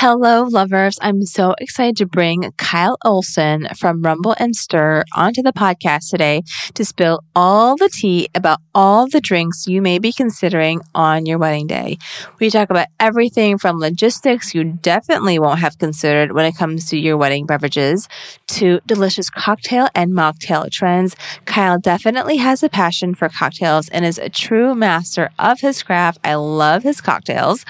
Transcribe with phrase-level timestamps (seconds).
[0.00, 0.96] Hello, lovers.
[1.02, 6.44] I'm so excited to bring Kyle Olson from Rumble and Stir onto the podcast today
[6.74, 11.38] to spill all the tea about all the drinks you may be considering on your
[11.38, 11.98] wedding day.
[12.38, 16.96] We talk about everything from logistics you definitely won't have considered when it comes to
[16.96, 18.08] your wedding beverages
[18.46, 21.16] to delicious cocktail and mocktail trends.
[21.44, 26.20] Kyle definitely has a passion for cocktails and is a true master of his craft.
[26.22, 27.64] I love his cocktails.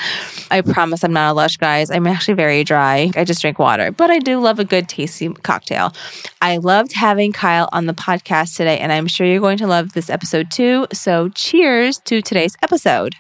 [0.51, 1.91] I promise I'm not a lush, guys.
[1.91, 3.13] I'm actually very dry.
[3.15, 5.93] I just drink water, but I do love a good tasty cocktail.
[6.43, 9.93] I loved having Kyle on the podcast today, and I'm sure you're going to love
[9.93, 10.89] this episode too.
[10.93, 13.15] So, cheers to today's episode.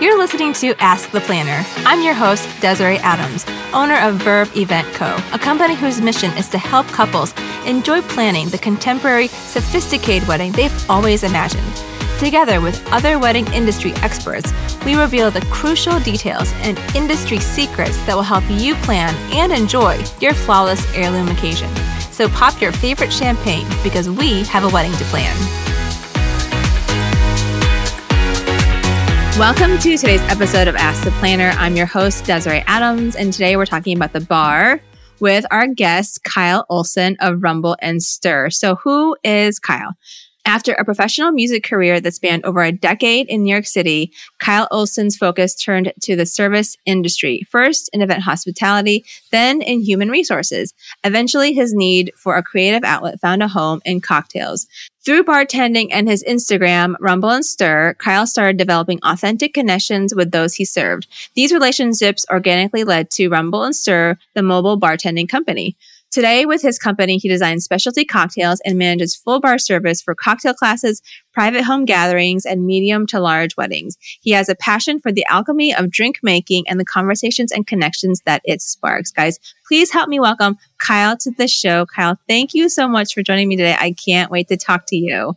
[0.00, 1.64] You're listening to Ask the Planner.
[1.86, 6.48] I'm your host, Desiree Adams, owner of Verve Event Co., a company whose mission is
[6.48, 7.32] to help couples
[7.66, 11.97] enjoy planning the contemporary, sophisticated wedding they've always imagined.
[12.18, 14.52] Together with other wedding industry experts,
[14.84, 19.96] we reveal the crucial details and industry secrets that will help you plan and enjoy
[20.20, 21.72] your flawless heirloom occasion.
[22.10, 25.32] So pop your favorite champagne because we have a wedding to plan.
[29.38, 31.50] Welcome to today's episode of Ask the Planner.
[31.50, 34.80] I'm your host, Desiree Adams, and today we're talking about the bar
[35.20, 38.50] with our guest, Kyle Olson of Rumble and Stir.
[38.50, 39.94] So, who is Kyle?
[40.48, 44.66] After a professional music career that spanned over a decade in New York City, Kyle
[44.70, 50.72] Olson's focus turned to the service industry, first in event hospitality, then in human resources.
[51.04, 54.66] Eventually, his need for a creative outlet found a home in cocktails.
[55.04, 60.54] Through bartending and his Instagram, Rumble and Stir, Kyle started developing authentic connections with those
[60.54, 61.08] he served.
[61.34, 65.76] These relationships organically led to Rumble and Stir, the mobile bartending company.
[66.10, 70.54] Today, with his company, he designs specialty cocktails and manages full bar service for cocktail
[70.54, 71.02] classes,
[71.34, 73.98] private home gatherings, and medium to large weddings.
[74.22, 78.22] He has a passion for the alchemy of drink making and the conversations and connections
[78.24, 79.10] that it sparks.
[79.10, 81.84] Guys, please help me welcome Kyle to the show.
[81.84, 83.76] Kyle, thank you so much for joining me today.
[83.78, 85.36] I can't wait to talk to you.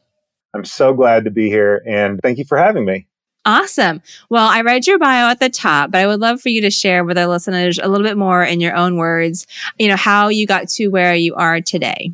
[0.54, 3.08] I'm so glad to be here and thank you for having me.
[3.46, 4.02] Awesome.
[4.30, 6.70] Well, I read your bio at the top, but I would love for you to
[6.70, 9.48] share with our listeners a little bit more in your own words,
[9.80, 12.12] you know, how you got to where you are today.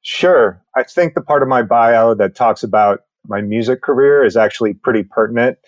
[0.00, 0.62] Sure.
[0.74, 4.72] I think the part of my bio that talks about my music career is actually
[4.72, 5.58] pretty pertinent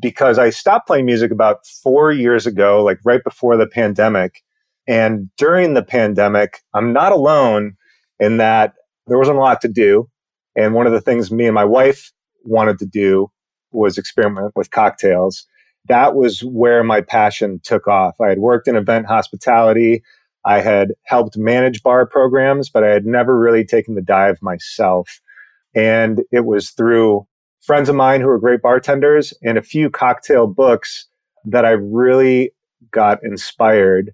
[0.00, 4.42] because I stopped playing music about four years ago, like right before the pandemic.
[4.86, 7.74] And during the pandemic, I'm not alone
[8.18, 8.74] in that
[9.08, 10.08] there wasn't a lot to do.
[10.56, 12.12] And one of the things me and my wife
[12.44, 13.31] wanted to do
[13.72, 15.46] was experiment with cocktails.
[15.88, 18.20] That was where my passion took off.
[18.20, 20.02] I had worked in event hospitality.
[20.44, 25.20] I had helped manage bar programs, but I had never really taken the dive myself.
[25.74, 27.26] And it was through
[27.60, 31.06] friends of mine who were great bartenders and a few cocktail books
[31.44, 32.52] that I really
[32.90, 34.12] got inspired.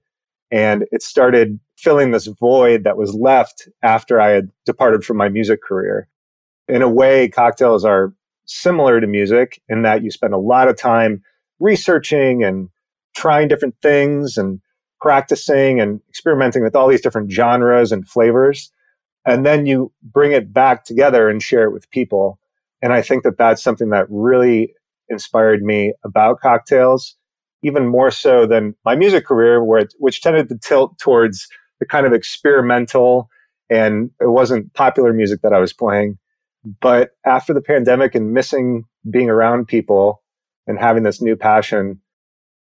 [0.51, 5.29] And it started filling this void that was left after I had departed from my
[5.29, 6.09] music career.
[6.69, 8.13] In a way, cocktails are
[8.49, 11.23] similar to music in that you spend a lot of time
[11.61, 12.69] researching and
[13.15, 14.61] trying different things and
[15.01, 18.73] practicing and experimenting with all these different genres and flavors.
[19.25, 22.39] And then you bring it back together and share it with people.
[22.83, 24.75] And I think that that's something that really
[25.09, 27.17] inspired me about cocktails,
[27.63, 31.49] even more so than my music career, where it, which tended to tilt towards
[31.81, 33.29] the kind of experimental
[33.71, 36.19] and it wasn't popular music that I was playing.
[36.81, 40.23] But after the pandemic and missing being around people
[40.67, 42.01] and having this new passion,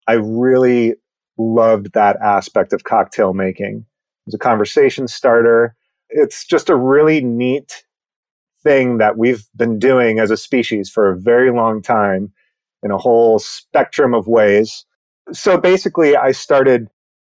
[0.08, 0.96] I really
[1.38, 3.78] loved that aspect of cocktail making.
[3.78, 5.76] It was a conversation starter.
[6.10, 7.84] It's just a really neat
[8.64, 12.32] thing that we've been doing as a species for a very long time
[12.82, 14.86] in a whole spectrum of ways.
[15.32, 16.88] So basically, I started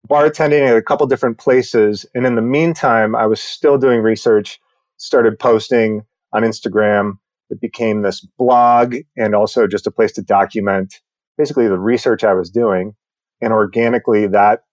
[0.08, 2.06] bartending at a couple different places.
[2.14, 4.60] And in the meantime, I was still doing research,
[4.96, 6.02] started posting
[6.32, 7.18] on Instagram.
[7.50, 11.00] It became this blog and also just a place to document
[11.38, 12.94] basically the research I was doing.
[13.40, 14.64] And organically, that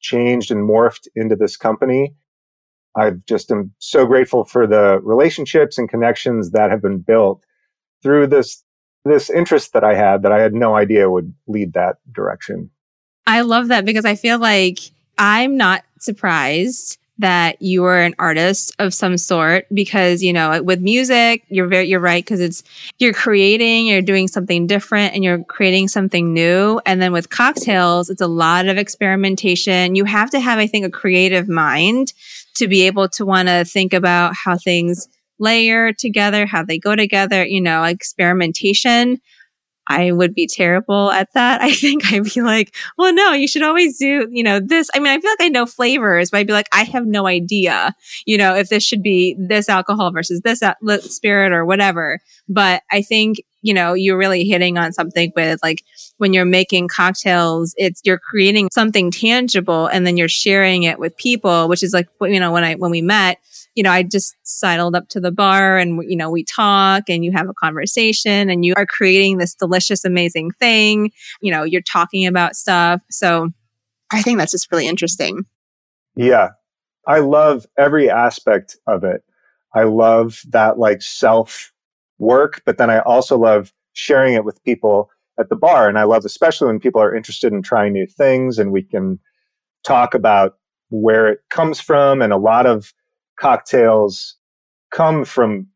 [0.00, 2.14] changed and morphed into this company.
[2.96, 7.44] I just am so grateful for the relationships and connections that have been built
[8.02, 8.62] through this
[9.04, 12.70] this interest that I had that I had no idea would lead that direction.
[13.26, 14.78] I love that because I feel like
[15.18, 20.80] I'm not surprised that you are an artist of some sort because you know with
[20.80, 22.64] music you're very you're right because it's
[22.98, 28.10] you're creating you're doing something different and you're creating something new and then with cocktails
[28.10, 32.12] it's a lot of experimentation you have to have i think a creative mind
[32.54, 35.08] to be able to want to think about how things
[35.38, 39.20] layer together, how they go together, you know, experimentation.
[39.88, 41.60] I would be terrible at that.
[41.62, 44.90] I think I'd be like, well, no, you should always do, you know, this.
[44.94, 47.26] I mean, I feel like I know flavors, but I'd be like, I have no
[47.26, 47.94] idea,
[48.26, 50.62] you know, if this should be this alcohol versus this
[51.00, 52.20] spirit or whatever.
[52.48, 55.82] But I think, you know, you're really hitting on something with like
[56.18, 61.16] when you're making cocktails, it's you're creating something tangible and then you're sharing it with
[61.16, 63.38] people, which is like, you know, when I, when we met,
[63.74, 67.24] you know, I just sidled up to the bar and, you know, we talk and
[67.24, 71.10] you have a conversation and you are creating this delicious, amazing thing.
[71.40, 73.00] You know, you're talking about stuff.
[73.10, 73.50] So
[74.12, 75.44] I think that's just really interesting.
[76.14, 76.50] Yeah.
[77.06, 79.22] I love every aspect of it.
[79.74, 81.72] I love that like self
[82.18, 85.88] work, but then I also love sharing it with people at the bar.
[85.88, 89.18] And I love, especially when people are interested in trying new things and we can
[89.84, 90.58] talk about
[90.90, 92.22] where it comes from.
[92.22, 92.92] And a lot of
[93.38, 94.36] cocktails
[94.92, 95.66] come from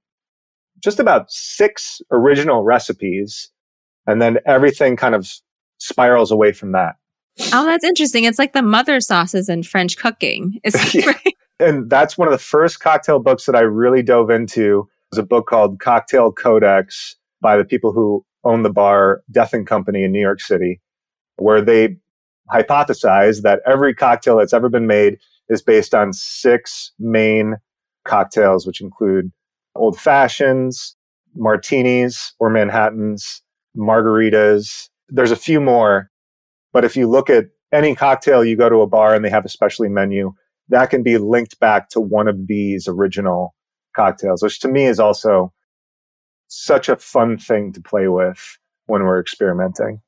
[0.82, 3.50] just about six original recipes.
[4.06, 5.31] And then everything kind of
[5.78, 6.96] spirals away from that.
[7.52, 8.25] Oh, that's interesting.
[8.25, 10.60] It's like the mother sauces in French cooking.
[11.06, 11.34] right?
[11.60, 14.81] And that's one of the first cocktail books that I really dove into.
[14.81, 19.52] It was a book called Cocktail Codex by the people who own the bar Death
[19.52, 20.81] and Company in New York City,
[21.37, 21.96] where they
[22.52, 27.56] hypothesized that every cocktail that's ever been made is based on six main
[28.04, 29.30] cocktails, which include
[29.74, 30.96] old fashions,
[31.34, 33.42] martinis or Manhattans,
[33.76, 34.88] margaritas.
[35.08, 36.10] There's a few more,
[36.72, 39.44] but if you look at any cocktail, you go to a bar and they have
[39.44, 40.32] a specialty menu,
[40.68, 43.54] that can be linked back to one of these original
[43.94, 45.52] cocktails, which to me is also
[46.48, 50.00] such a fun thing to play with when we're experimenting.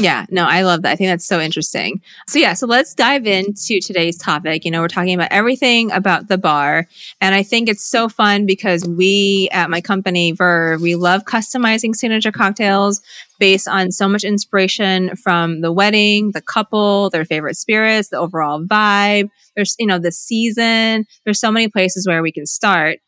[0.00, 0.92] Yeah, no, I love that.
[0.92, 2.00] I think that's so interesting.
[2.28, 4.64] So yeah, so let's dive into today's topic.
[4.64, 6.86] You know, we're talking about everything about the bar.
[7.20, 11.94] And I think it's so fun because we at my company, Verve, we love customizing
[11.94, 13.00] signature cocktails
[13.40, 18.62] based on so much inspiration from the wedding, the couple, their favorite spirits, the overall
[18.64, 19.28] vibe.
[19.56, 21.06] There's, you know, the season.
[21.24, 22.98] There's so many places where we can start.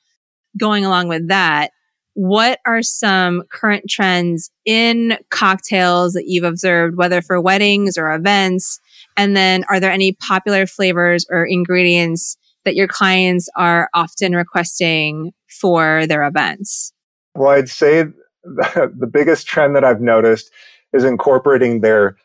[0.58, 1.70] Going along with that,
[2.14, 8.80] what are some current trends in cocktails that you've observed, whether for weddings or events?
[9.16, 15.32] And then are there any popular flavors or ingredients that your clients are often requesting
[15.60, 16.92] for their events?
[17.34, 18.04] Well, I'd say
[18.44, 20.50] the biggest trend that I've noticed
[20.92, 22.16] is incorporating their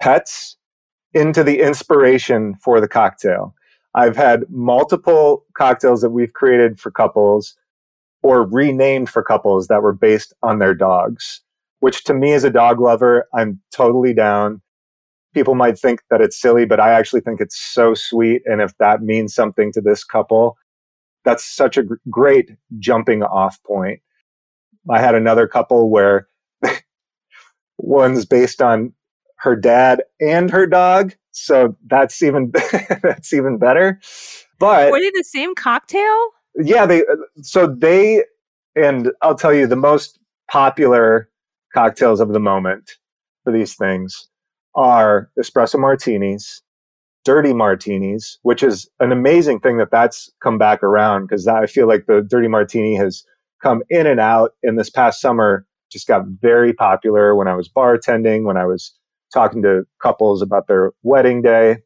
[0.00, 0.56] pets
[1.12, 3.54] into the inspiration for the cocktail.
[3.94, 7.56] I've had multiple cocktails that we've created for couples
[8.22, 11.40] or renamed for couples that were based on their dogs,
[11.80, 14.60] which to me as a dog lover, I'm totally down.
[15.34, 18.42] People might think that it's silly, but I actually think it's so sweet.
[18.46, 20.56] And if that means something to this couple,
[21.24, 24.00] that's such a g- great jumping off point.
[24.90, 26.28] I had another couple where
[27.78, 28.92] one's based on
[29.36, 31.14] her dad and her dog.
[31.32, 32.52] So that's even,
[33.02, 34.00] that's even better.
[34.58, 36.30] But were they the same cocktail?
[36.58, 37.04] Yeah, they
[37.42, 38.24] so they
[38.74, 40.18] and I'll tell you the most
[40.50, 41.28] popular
[41.74, 42.92] cocktails of the moment
[43.44, 44.28] for these things
[44.74, 46.62] are espresso martinis,
[47.24, 51.88] dirty martinis, which is an amazing thing that that's come back around because I feel
[51.88, 53.24] like the dirty martini has
[53.62, 54.52] come in and out.
[54.62, 58.94] In this past summer, just got very popular when I was bartending, when I was
[59.32, 61.78] talking to couples about their wedding day.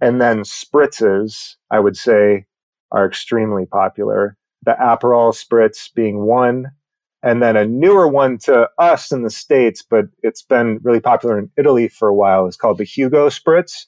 [0.00, 2.46] And then spritzes, I would say,
[2.92, 4.36] are extremely popular.
[4.64, 6.70] The Aperol Spritz being one,
[7.22, 11.38] and then a newer one to us in the States, but it's been really popular
[11.38, 13.86] in Italy for a while, is called the Hugo Spritz.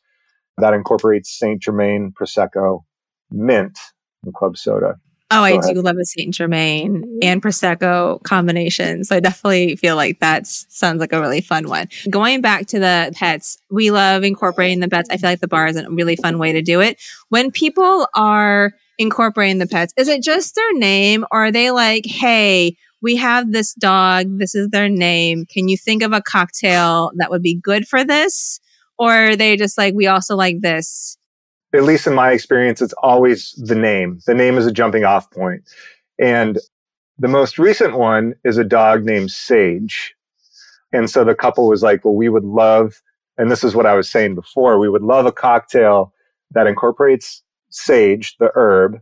[0.58, 2.84] That incorporates Saint Germain, Prosecco,
[3.30, 3.78] mint,
[4.24, 4.96] and club soda.
[5.30, 5.74] Oh, Go I ahead.
[5.74, 9.02] do love a Saint Germain and Prosecco combination.
[9.04, 11.88] So I definitely feel like that sounds like a really fun one.
[12.08, 15.08] Going back to the pets, we love incorporating the pets.
[15.10, 17.00] I feel like the bar is a really fun way to do it.
[17.30, 19.92] When people are incorporating the pets?
[19.96, 24.38] Is it just their name or are they like, hey, we have this dog.
[24.38, 25.44] This is their name.
[25.46, 28.60] Can you think of a cocktail that would be good for this?
[28.98, 31.18] Or are they just like, we also like this?
[31.74, 34.20] At least in my experience, it's always the name.
[34.26, 35.68] The name is a jumping off point.
[36.18, 36.58] And
[37.18, 40.14] the most recent one is a dog named Sage.
[40.92, 43.02] And so the couple was like, well, we would love,
[43.36, 46.14] and this is what I was saying before, we would love a cocktail
[46.52, 47.42] that incorporates
[47.74, 49.00] sage, the herb,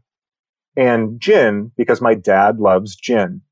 [0.76, 3.42] and gin because my dad loves gin.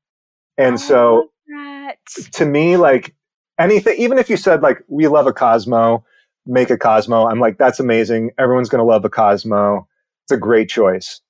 [0.57, 1.91] And so oh,
[2.33, 3.15] to me, like
[3.59, 6.03] anything, even if you said like, we love a Cosmo,
[6.45, 8.31] make a Cosmo, I'm like, that's amazing.
[8.37, 9.87] Everyone's going to love a Cosmo.
[10.25, 11.21] It's a great choice.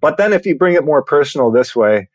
[0.00, 2.08] But then if you bring it more personal this way,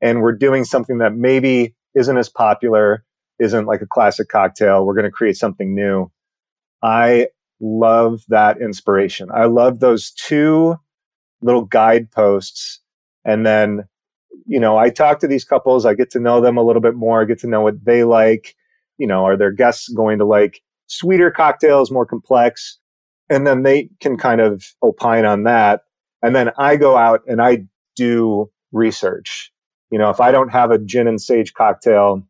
[0.00, 3.04] and we're doing something that maybe isn't as popular,
[3.40, 4.84] isn't like a classic cocktail.
[4.84, 6.10] We're going to create something new.
[6.82, 7.28] I
[7.60, 9.28] love that inspiration.
[9.32, 10.76] I love those two
[11.40, 12.80] little guideposts.
[13.24, 13.84] And then,
[14.46, 16.94] you know, I talk to these couples, I get to know them a little bit
[16.94, 18.54] more, I get to know what they like.
[18.96, 22.78] You know, are their guests going to like sweeter cocktails, more complex?
[23.30, 25.82] And then they can kind of opine on that.
[26.22, 29.52] And then I go out and I do research.
[29.90, 32.22] You know, if I don't have a gin and sage cocktail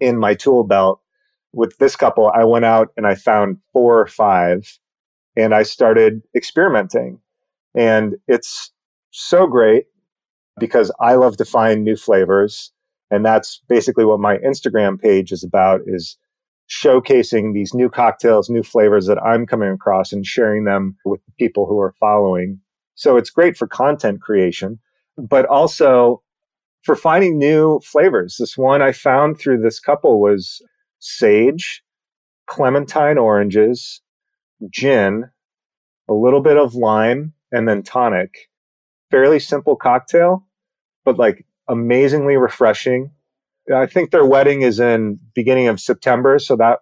[0.00, 1.01] in my tool belt
[1.52, 4.78] with this couple, I went out and I found four or five
[5.36, 7.20] and I started experimenting.
[7.74, 8.70] And it's
[9.10, 9.86] so great
[10.58, 12.72] because I love to find new flavors.
[13.10, 16.16] And that's basically what my Instagram page is about is
[16.70, 21.32] showcasing these new cocktails, new flavors that I'm coming across and sharing them with the
[21.38, 22.60] people who are following.
[22.94, 24.78] So it's great for content creation,
[25.18, 26.22] but also
[26.82, 28.36] for finding new flavors.
[28.38, 30.62] This one I found through this couple was
[31.02, 31.82] sage,
[32.46, 34.00] clementine oranges,
[34.70, 35.24] gin,
[36.08, 38.48] a little bit of lime, and then tonic.
[39.10, 40.46] Fairly simple cocktail,
[41.04, 43.10] but like amazingly refreshing.
[43.74, 46.78] I think their wedding is in beginning of September, so that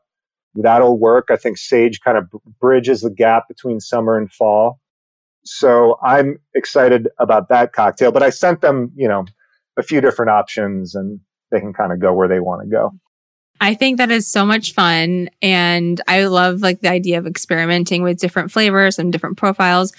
[0.54, 1.28] that'll work.
[1.30, 2.28] I think Sage kind of
[2.60, 4.80] bridges the gap between summer and fall.
[5.44, 9.24] So I'm excited about that cocktail, but I sent them, you know,
[9.78, 12.92] a few different options and they can kind of go where they want to go.
[13.60, 15.28] I think that is so much fun.
[15.42, 19.92] And I love like the idea of experimenting with different flavors and different profiles.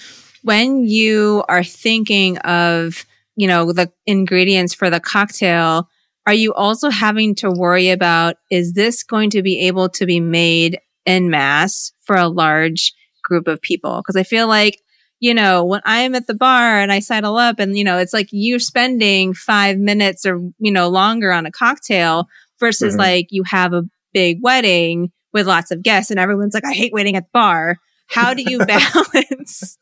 [0.44, 5.88] When you are thinking of, you know, the ingredients for the cocktail,
[6.26, 10.20] are you also having to worry about is this going to be able to be
[10.20, 13.98] made en masse for a large group of people?
[13.98, 14.82] Because I feel like,
[15.20, 18.14] you know, when I'm at the bar and I sidle up and, you know, it's
[18.14, 22.28] like you're spending five minutes or, you know, longer on a cocktail
[22.62, 23.02] versus mm-hmm.
[23.02, 26.94] like you have a big wedding with lots of guests and everyone's like, I hate
[26.94, 27.78] waiting at the bar.
[28.08, 29.78] How do you balance,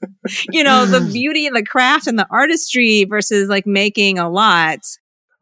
[0.52, 4.80] you know, the beauty and the craft and the artistry versus like making a lot?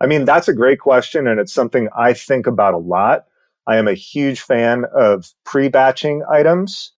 [0.01, 1.27] I mean, that's a great question.
[1.27, 3.25] And it's something I think about a lot.
[3.65, 6.93] I am a huge fan of pre batching items.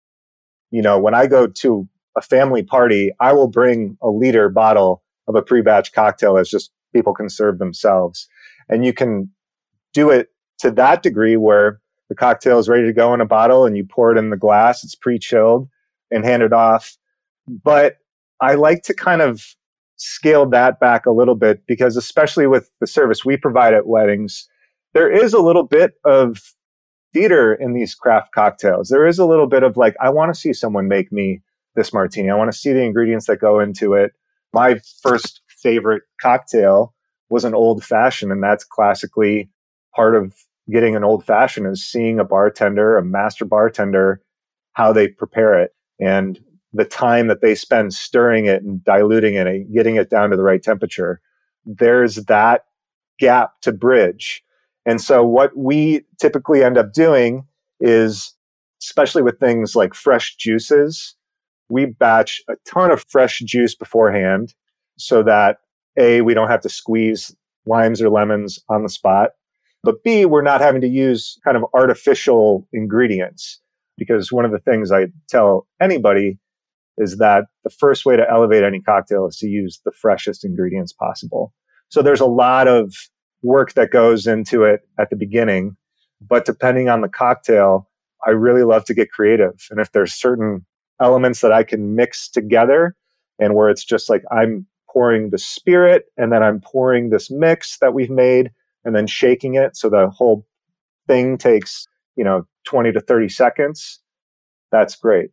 [0.71, 5.03] You know, when I go to a family party, I will bring a liter bottle
[5.27, 8.27] of a pre batch cocktail as just people can serve themselves.
[8.67, 9.31] And you can
[9.97, 13.65] do it to that degree where the cocktail is ready to go in a bottle
[13.65, 15.67] and you pour it in the glass, it's pre chilled
[16.11, 16.95] and hand it off.
[17.47, 17.97] But
[18.39, 19.43] I like to kind of
[19.95, 24.47] scale that back a little bit because, especially with the service we provide at weddings,
[24.93, 26.53] there is a little bit of
[27.11, 28.89] theater in these craft cocktails.
[28.89, 31.41] There is a little bit of like, I want to see someone make me
[31.75, 32.29] this martini.
[32.29, 34.11] I want to see the ingredients that go into it.
[34.53, 36.93] My first favorite cocktail
[37.29, 39.49] was an old fashioned, and that's classically
[39.97, 40.35] part of
[40.71, 44.21] getting an old fashioned is seeing a bartender, a master bartender,
[44.73, 46.39] how they prepare it and
[46.71, 50.37] the time that they spend stirring it and diluting it and getting it down to
[50.37, 51.19] the right temperature.
[51.65, 52.65] There's that
[53.19, 54.43] gap to bridge.
[54.85, 57.47] And so what we typically end up doing
[57.79, 58.33] is,
[58.83, 61.15] especially with things like fresh juices,
[61.69, 64.53] we batch a ton of fresh juice beforehand
[64.97, 65.57] so that
[65.97, 67.35] A, we don't have to squeeze
[67.65, 69.31] limes or lemons on the spot.
[69.87, 73.61] But B, we're not having to use kind of artificial ingredients
[73.97, 76.39] because one of the things I tell anybody
[76.97, 80.91] is that the first way to elevate any cocktail is to use the freshest ingredients
[80.91, 81.53] possible.
[81.87, 82.93] So there's a lot of
[83.43, 85.77] work that goes into it at the beginning,
[86.19, 87.89] but depending on the cocktail,
[88.27, 89.67] I really love to get creative.
[89.71, 90.65] And if there's certain
[91.01, 92.93] elements that I can mix together
[93.39, 97.77] and where it's just like I'm pouring the spirit and then I'm pouring this mix
[97.79, 98.51] that we've made
[98.85, 100.45] and then shaking it so the whole
[101.07, 103.99] thing takes, you know, 20 to 30 seconds,
[104.71, 105.29] that's great.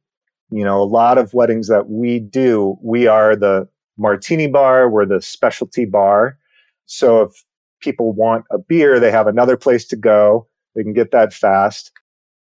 [0.50, 5.06] You know, a lot of weddings that we do, we are the martini bar, we're
[5.06, 6.38] the specialty bar.
[6.86, 7.44] So if
[7.80, 10.46] people want a beer, they have another place to go.
[10.74, 11.92] They can get that fast.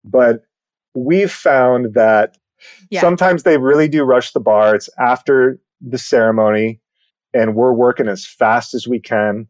[0.05, 0.43] But
[0.95, 2.37] we've found that
[2.91, 3.01] yeah.
[3.01, 4.75] sometimes they really do rush the bar.
[4.75, 6.81] It's after the ceremony,
[7.35, 9.47] and we're working as fast as we can.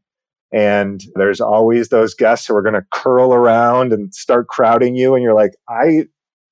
[0.53, 5.15] And there's always those guests who are going to curl around and start crowding you.
[5.15, 6.07] And you're like, I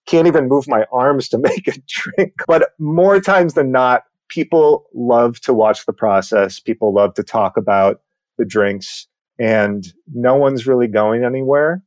[0.07, 2.33] can't even move my arms to make a drink.
[2.47, 6.61] But more times than not, people love to watch the process.
[6.61, 8.01] People love to talk about
[8.39, 9.07] the drinks
[9.41, 11.83] and no one's really going anywhere.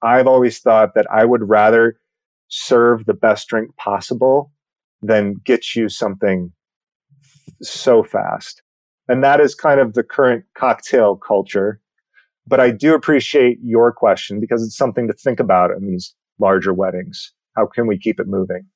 [0.00, 1.98] I've always thought that I would rather
[2.46, 4.52] serve the best drink possible
[5.02, 6.52] than get you something
[7.62, 8.62] so fast.
[9.08, 11.80] And that is kind of the current cocktail culture.
[12.46, 16.72] But I do appreciate your question because it's something to think about in these larger
[16.72, 17.32] weddings.
[17.56, 18.66] How can we keep it moving?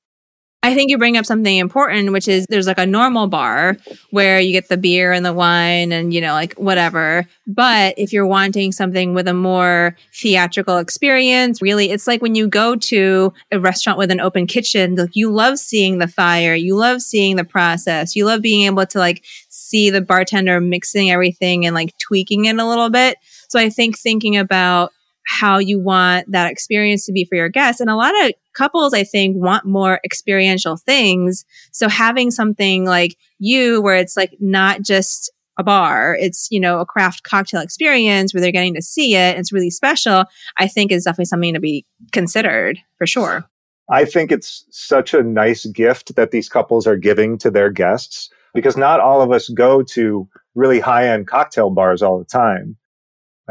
[0.64, 3.76] I think you bring up something important, which is there's like a normal bar
[4.10, 7.26] where you get the beer and the wine and, you know, like whatever.
[7.48, 12.46] But if you're wanting something with a more theatrical experience, really, it's like when you
[12.46, 16.76] go to a restaurant with an open kitchen, like you love seeing the fire, you
[16.76, 21.66] love seeing the process, you love being able to like see the bartender mixing everything
[21.66, 23.16] and like tweaking it a little bit.
[23.48, 24.92] So I think thinking about
[25.24, 27.80] how you want that experience to be for your guests.
[27.80, 31.44] And a lot of couples, I think, want more experiential things.
[31.70, 36.80] So having something like you, where it's like not just a bar, it's, you know,
[36.80, 39.38] a craft cocktail experience where they're getting to see it.
[39.38, 40.24] It's really special.
[40.58, 43.44] I think is definitely something to be considered for sure.
[43.90, 48.30] I think it's such a nice gift that these couples are giving to their guests
[48.54, 52.76] because not all of us go to really high end cocktail bars all the time.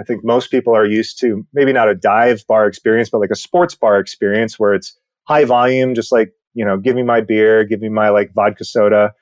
[0.02, 3.30] I think most people are used to maybe not a dive bar experience, but like
[3.30, 7.22] a sports bar experience where it's high volume, just like, you know, give me my
[7.22, 9.14] beer, give me my like vodka soda.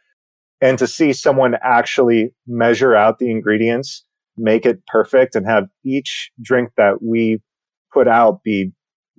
[0.62, 4.06] And to see someone actually measure out the ingredients,
[4.38, 7.42] make it perfect, and have each drink that we
[7.94, 8.72] put out be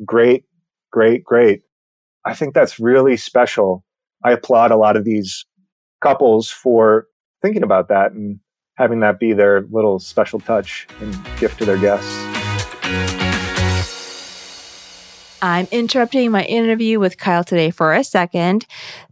[0.02, 0.45] great,
[0.90, 1.61] great, great.
[2.25, 3.85] I think that's really special.
[4.25, 5.45] I applaud a lot of these
[6.00, 7.07] couples for
[7.43, 8.40] thinking about that and
[8.80, 13.20] having that be their little special touch and gift to their guests.
[15.42, 18.66] I'm interrupting my interview with Kyle today for a second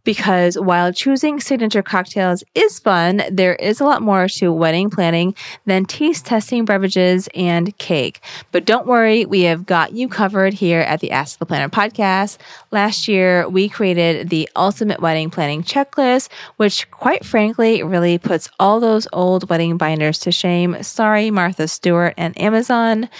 [0.04, 5.34] because while choosing signature cocktails is fun, there is a lot more to wedding planning
[5.66, 8.20] than taste testing beverages and cake.
[8.52, 12.38] But don't worry, we have got you covered here at the Ask the Planner podcast.
[12.70, 18.80] Last year, we created the ultimate wedding planning checklist, which quite frankly really puts all
[18.80, 20.82] those old wedding binders to shame.
[20.82, 23.10] Sorry, Martha Stewart and Amazon.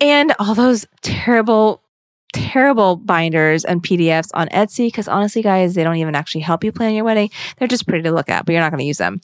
[0.00, 1.80] And all those terrible
[2.34, 6.72] terrible binders and PDFs on Etsy because honestly, guys, they don't even actually help you
[6.72, 7.30] plan your wedding.
[7.56, 9.20] They're just pretty to look at, but you're not going to use them.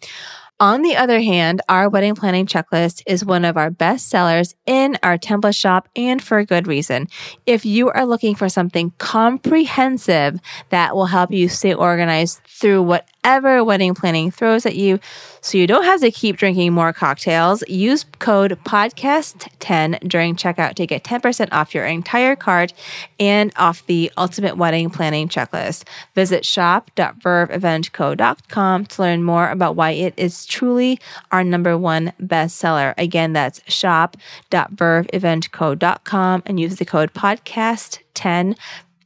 [0.61, 4.99] On the other hand, our wedding planning checklist is one of our best sellers in
[5.03, 7.09] our template shop and for a good reason.
[7.47, 12.83] If you are looking for something comprehensive that will help you stay organized through
[13.23, 14.99] whatever wedding planning throws at you,
[15.43, 20.87] so you don't have to keep drinking more cocktails, use code podcast10 during checkout to
[20.87, 22.75] get 10% off your entire cart
[23.19, 25.85] and off the ultimate wedding planning checklist.
[26.15, 30.99] Visit shop.verveeventco.com to learn more about why it is truly
[31.31, 32.95] our number one bestseller.
[32.97, 38.57] Again, that's shop.verveeventco.com and use the code podcast10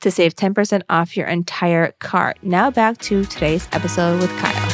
[0.05, 2.39] to save 10% off your entire cart.
[2.43, 4.71] Now back to today's episode with Kyle.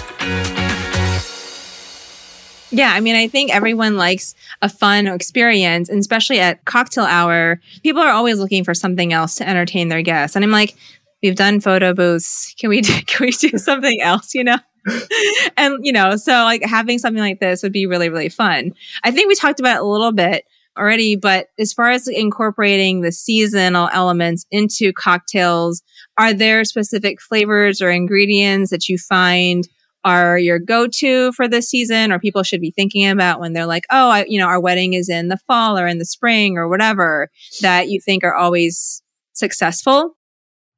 [2.73, 7.61] Yeah, I mean, I think everyone likes a fun experience, and especially at cocktail hour,
[7.83, 10.37] people are always looking for something else to entertain their guests.
[10.37, 10.77] And I'm like,
[11.23, 12.55] we've done photo booths.
[12.59, 14.35] Can we do, can we do something else?
[14.35, 14.59] You know.
[15.57, 18.73] and you know, so like having something like this would be really, really fun.
[19.05, 20.45] I think we talked about it a little bit
[20.79, 25.83] already, but as far as incorporating the seasonal elements into cocktails,
[26.19, 29.69] are there specific flavors or ingredients that you find
[30.05, 33.85] are your go-to for this season or people should be thinking about when they're like,
[33.91, 36.69] oh, I, you know, our wedding is in the fall or in the spring or
[36.69, 37.29] whatever
[37.61, 39.03] that you think are always
[39.35, 40.17] successful?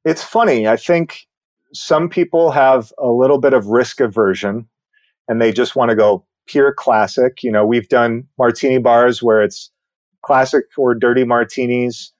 [0.03, 0.67] It's funny.
[0.67, 1.25] I think
[1.73, 4.67] some people have a little bit of risk aversion
[5.27, 7.43] and they just want to go pure classic.
[7.43, 9.71] You know, we've done martini bars where it's
[10.23, 12.11] classic or dirty martinis,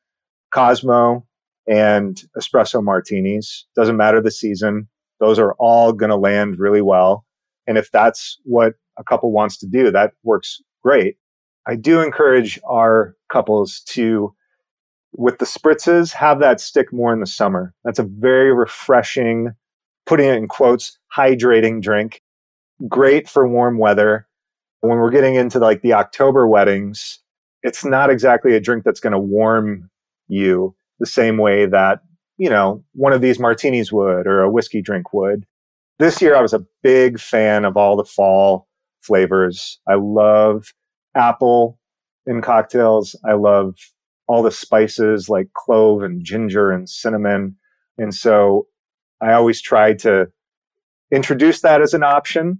[0.54, 1.26] Cosmo,
[1.68, 3.66] and espresso martinis.
[3.76, 4.88] Doesn't matter the season
[5.24, 7.26] those are all going to land really well.
[7.66, 11.16] And if that's what a couple wants to do, that works great.
[11.66, 14.36] I do encourage our couples to,
[15.14, 17.74] with the spritzes, have that stick more in the summer.
[17.86, 19.52] That's a very refreshing,
[20.06, 22.22] putting it in quotes, hydrating drink.
[22.90, 24.28] Great for warm weather.
[24.82, 27.20] When we're getting into like the October weddings,
[27.64, 29.90] it's not exactly a drink that's going to warm
[30.28, 32.02] you the same way that
[32.38, 35.46] you know, one of these martinis would or a whiskey drink would.
[36.00, 38.68] This year, I was a big fan of all the fall
[39.02, 39.80] flavors.
[39.88, 40.74] I love
[41.16, 41.80] apple
[42.26, 43.16] in cocktails.
[43.28, 43.76] I love
[44.28, 47.56] all the spices like clove and ginger and cinnamon.
[47.98, 48.68] And so
[49.22, 50.28] I always tried to
[51.12, 52.60] introduce that as an option.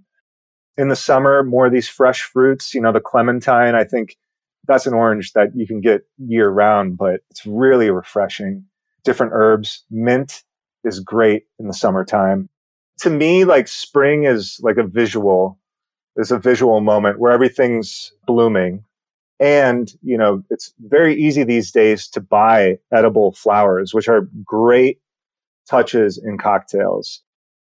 [0.76, 4.16] In the summer, more of these fresh fruits, you know, the clementine, I think
[4.66, 8.64] that's an orange that you can get year round, but it's really refreshing
[9.04, 9.84] different herbs.
[9.90, 10.42] Mint
[10.84, 12.48] is great in the summertime.
[13.00, 15.58] To me, like spring is like a visual.
[16.16, 18.84] is a visual moment where everything's blooming.
[19.40, 25.00] And, you know, it's very easy these days to buy edible flowers, which are great
[25.68, 27.20] touches in cocktails.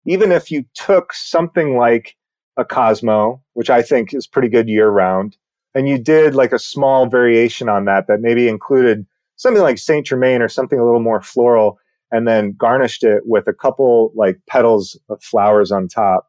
[0.05, 2.15] Even if you took something like
[2.57, 5.37] a Cosmo, which I think is pretty good year round,
[5.75, 9.05] and you did like a small variation on that that maybe included
[9.35, 11.79] something like Saint Germain or something a little more floral,
[12.11, 16.27] and then garnished it with a couple like petals of flowers on top.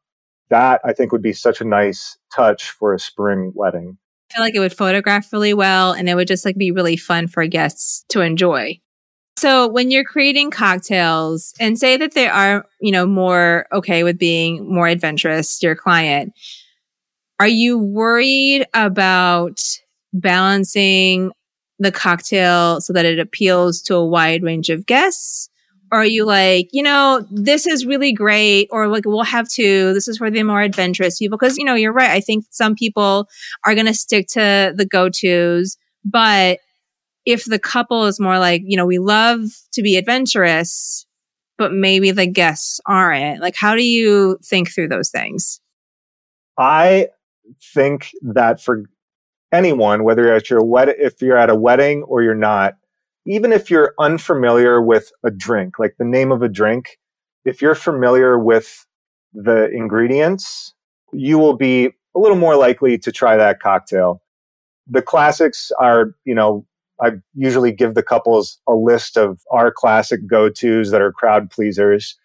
[0.50, 3.96] That I think would be such a nice touch for a spring wedding.
[4.30, 6.96] I feel like it would photograph really well and it would just like be really
[6.96, 8.80] fun for guests to enjoy.
[9.36, 14.18] So when you're creating cocktails and say that they are, you know, more okay with
[14.18, 16.32] being more adventurous, your client,
[17.40, 19.58] are you worried about
[20.12, 21.32] balancing
[21.78, 25.48] the cocktail so that it appeals to a wide range of guests?
[25.90, 29.92] Or are you like, you know, this is really great, or like, we'll have to,
[29.92, 31.38] this is for the more adventurous people?
[31.38, 32.10] Because, you know, you're right.
[32.10, 33.26] I think some people
[33.64, 36.60] are going to stick to the go tos, but
[37.24, 39.40] if the couple is more like, you know, we love
[39.72, 41.06] to be adventurous,
[41.58, 45.60] but maybe the guests aren't, like, how do you think through those things?
[46.58, 47.08] I
[47.74, 48.84] think that for
[49.52, 52.74] anyone, whether you're at your wed- if you're at a wedding or you're not,
[53.26, 56.98] even if you're unfamiliar with a drink, like the name of a drink,
[57.44, 58.86] if you're familiar with
[59.32, 60.74] the ingredients,
[61.12, 64.22] you will be a little more likely to try that cocktail.
[64.86, 66.66] The classics are, you know,
[67.02, 71.50] I usually give the couples a list of our classic go tos that are crowd
[71.50, 72.18] pleasers.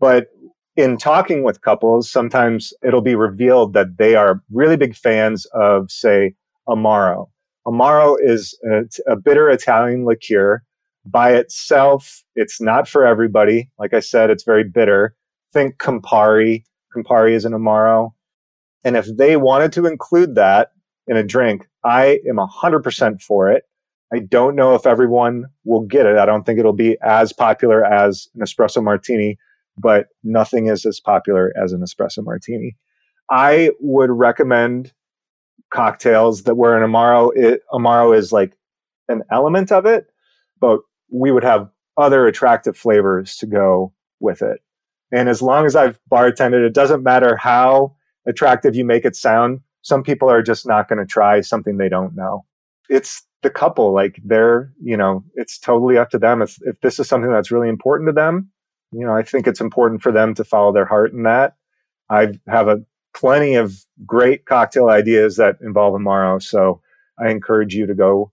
[0.00, 0.28] But
[0.76, 5.90] in talking with couples, sometimes it'll be revealed that they are really big fans of,
[5.90, 6.34] say,
[6.68, 7.28] Amaro.
[7.66, 10.62] Amaro is a, a bitter Italian liqueur.
[11.04, 13.70] By itself, it's not for everybody.
[13.78, 15.14] Like I said, it's very bitter.
[15.52, 16.64] Think Campari.
[16.96, 18.12] Campari is an Amaro.
[18.84, 20.72] And if they wanted to include that
[21.06, 23.64] in a drink, I am 100% for it.
[24.12, 26.18] I don't know if everyone will get it.
[26.18, 29.38] I don't think it'll be as popular as an espresso martini,
[29.76, 32.76] but nothing is as popular as an espresso martini.
[33.30, 34.92] I would recommend
[35.72, 38.56] cocktails that where an amaro it, amaro is like
[39.08, 40.06] an element of it,
[40.60, 40.80] but
[41.10, 44.60] we would have other attractive flavors to go with it.
[45.12, 47.94] And as long as I've bartended, it doesn't matter how
[48.26, 49.60] attractive you make it sound.
[49.82, 52.44] Some people are just not going to try something they don't know.
[52.88, 56.40] It's the couple, like they're, you know, it's totally up to them.
[56.40, 58.50] If, if this is something that's really important to them,
[58.92, 61.56] you know, I think it's important for them to follow their heart in that.
[62.10, 62.82] I have a
[63.14, 63.74] plenty of
[64.06, 66.42] great cocktail ideas that involve Amaro.
[66.42, 66.80] So
[67.18, 68.32] I encourage you to go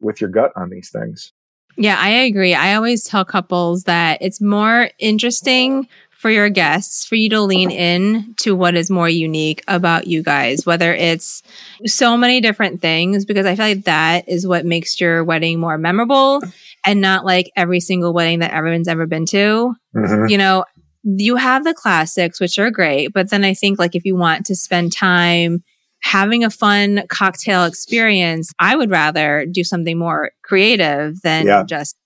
[0.00, 1.32] with your gut on these things.
[1.76, 2.54] Yeah, I agree.
[2.54, 7.70] I always tell couples that it's more interesting for your guests for you to lean
[7.70, 11.42] in to what is more unique about you guys, whether it's
[11.84, 15.76] so many different things, because I feel like that is what makes your wedding more
[15.76, 16.40] memorable
[16.86, 19.74] and not like every single wedding that everyone's ever been to.
[19.94, 20.28] Mm-hmm.
[20.28, 20.64] You know,
[21.02, 24.46] you have the classics, which are great, but then I think like if you want
[24.46, 25.62] to spend time
[26.00, 31.64] having a fun cocktail experience, I would rather do something more creative than yeah.
[31.64, 31.96] just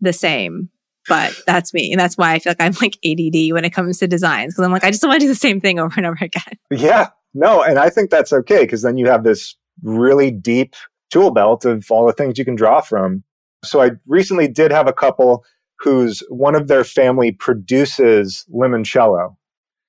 [0.00, 0.70] the same
[1.08, 1.92] but that's me.
[1.92, 4.64] And that's why I feel like I'm like ADD when it comes to designs because
[4.64, 6.58] I'm like, I just want to do the same thing over and over again.
[6.70, 7.08] Yeah.
[7.34, 7.62] No.
[7.62, 10.74] And I think that's okay because then you have this really deep
[11.10, 13.22] tool belt of all the things you can draw from.
[13.64, 15.44] So I recently did have a couple
[15.80, 19.36] whose one of their family produces limoncello.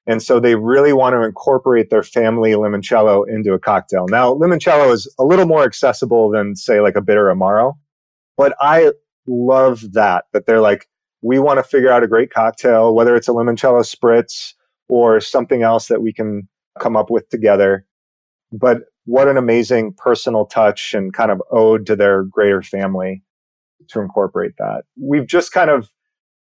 [0.07, 4.05] And so they really want to incorporate their family limoncello into a cocktail.
[4.09, 7.73] Now, limoncello is a little more accessible than, say, like a bitter Amaro.
[8.37, 8.91] But I
[9.25, 10.87] love that, that they're like,
[11.21, 14.53] we want to figure out a great cocktail, whether it's a limoncello spritz
[14.89, 16.47] or something else that we can
[16.79, 17.85] come up with together.
[18.51, 23.23] But what an amazing personal touch and kind of ode to their greater family
[23.89, 24.83] to incorporate that.
[24.99, 25.89] We've just kind of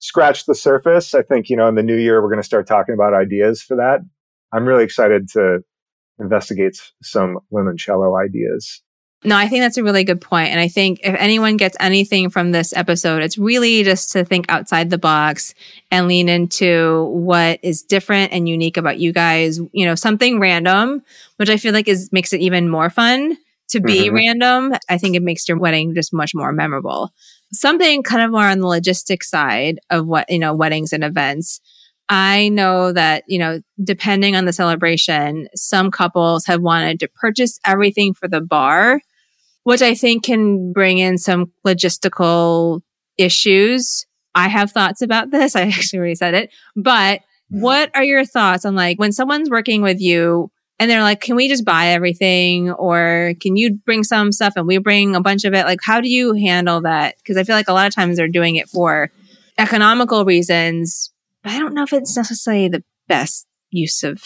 [0.00, 1.14] scratched the surface.
[1.14, 3.62] I think, you know, in the new year, we're going to start talking about ideas
[3.62, 4.00] for that.
[4.52, 5.60] I'm really excited to
[6.18, 8.82] investigate some limoncello ideas.
[9.24, 10.50] No, I think that's a really good point.
[10.50, 14.46] And I think if anyone gets anything from this episode, it's really just to think
[14.48, 15.54] outside the box
[15.90, 19.58] and lean into what is different and unique about you guys.
[19.72, 21.02] You know, something random,
[21.36, 23.36] which I feel like is makes it even more fun
[23.70, 24.14] to be mm-hmm.
[24.14, 24.74] random.
[24.88, 27.10] I think it makes your wedding just much more memorable.
[27.52, 31.60] Something kind of more on the logistics side of what, you know, weddings and events.
[32.08, 37.58] I know that, you know, depending on the celebration, some couples have wanted to purchase
[37.66, 39.00] everything for the bar
[39.68, 42.80] which I think can bring in some logistical
[43.18, 44.06] issues.
[44.34, 45.54] I have thoughts about this.
[45.56, 47.60] I actually already said it, but mm-hmm.
[47.60, 51.36] what are your thoughts on like when someone's working with you and they're like, can
[51.36, 55.44] we just buy everything or can you bring some stuff and we bring a bunch
[55.44, 55.64] of it?
[55.64, 57.16] Like, how do you handle that?
[57.18, 59.10] Because I feel like a lot of times they're doing it for
[59.58, 61.12] economical reasons,
[61.42, 64.22] but I don't know if it's necessarily the best use of,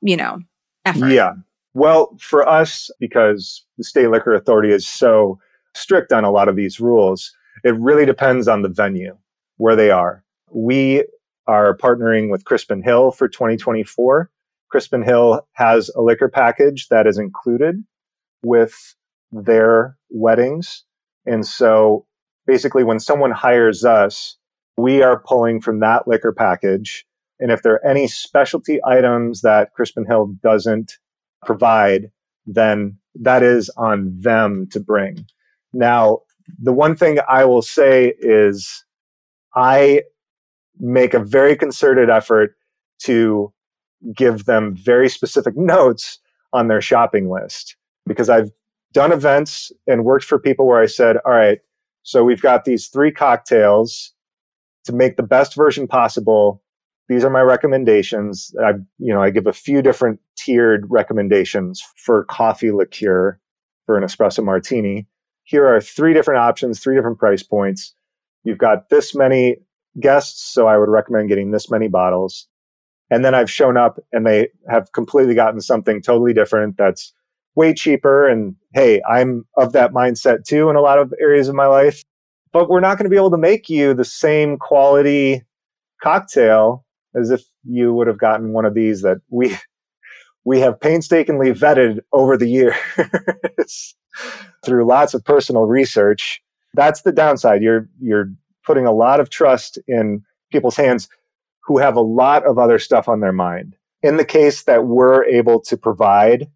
[0.00, 0.38] you know,
[0.84, 1.08] effort.
[1.08, 1.32] Yeah.
[1.74, 5.38] Well, for us, because the state liquor authority is so
[5.74, 7.32] strict on a lot of these rules,
[7.64, 9.16] it really depends on the venue
[9.56, 10.24] where they are.
[10.50, 11.04] We
[11.46, 14.30] are partnering with Crispin Hill for 2024
[14.70, 17.82] Crispin Hill has a liquor package that is included
[18.42, 18.74] with
[19.32, 20.84] their weddings.
[21.26, 22.06] And so
[22.46, 24.36] basically, when someone hires us,
[24.76, 27.04] we are pulling from that liquor package.
[27.40, 30.92] And if there are any specialty items that Crispin Hill doesn't
[31.44, 32.10] provide,
[32.46, 35.26] then that is on them to bring.
[35.72, 36.20] Now,
[36.60, 38.84] the one thing I will say is
[39.54, 40.02] I
[40.78, 42.54] make a very concerted effort
[43.04, 43.52] to
[44.14, 46.18] give them very specific notes
[46.52, 48.50] on their shopping list because I've
[48.92, 51.58] done events and worked for people where I said, all right,
[52.02, 54.12] so we've got these three cocktails
[54.84, 56.62] to make the best version possible.
[57.08, 58.54] These are my recommendations.
[58.64, 63.38] I, you know, I give a few different tiered recommendations for coffee liqueur
[63.84, 65.06] for an espresso martini.
[65.44, 67.94] Here are three different options, three different price points.
[68.44, 69.56] You've got this many
[70.00, 72.46] guests, so I would recommend getting this many bottles.
[73.10, 77.12] And then I've shown up and they have completely gotten something totally different that's
[77.54, 78.28] way cheaper.
[78.28, 82.04] And hey, I'm of that mindset too in a lot of areas of my life.
[82.52, 85.42] But we're not going to be able to make you the same quality
[86.02, 89.56] cocktail as if you would have gotten one of these that we
[90.44, 92.74] we have painstakingly vetted over the years
[94.64, 96.40] through lots of personal research.
[96.74, 97.62] That's the downside.
[97.62, 98.30] You're you're
[98.64, 101.08] putting a lot of trust in people's hands
[101.68, 103.76] who have a lot of other stuff on their mind.
[104.02, 106.48] In the case that we're able to provide,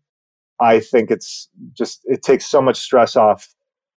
[0.58, 3.46] I think it's just, it takes so much stress off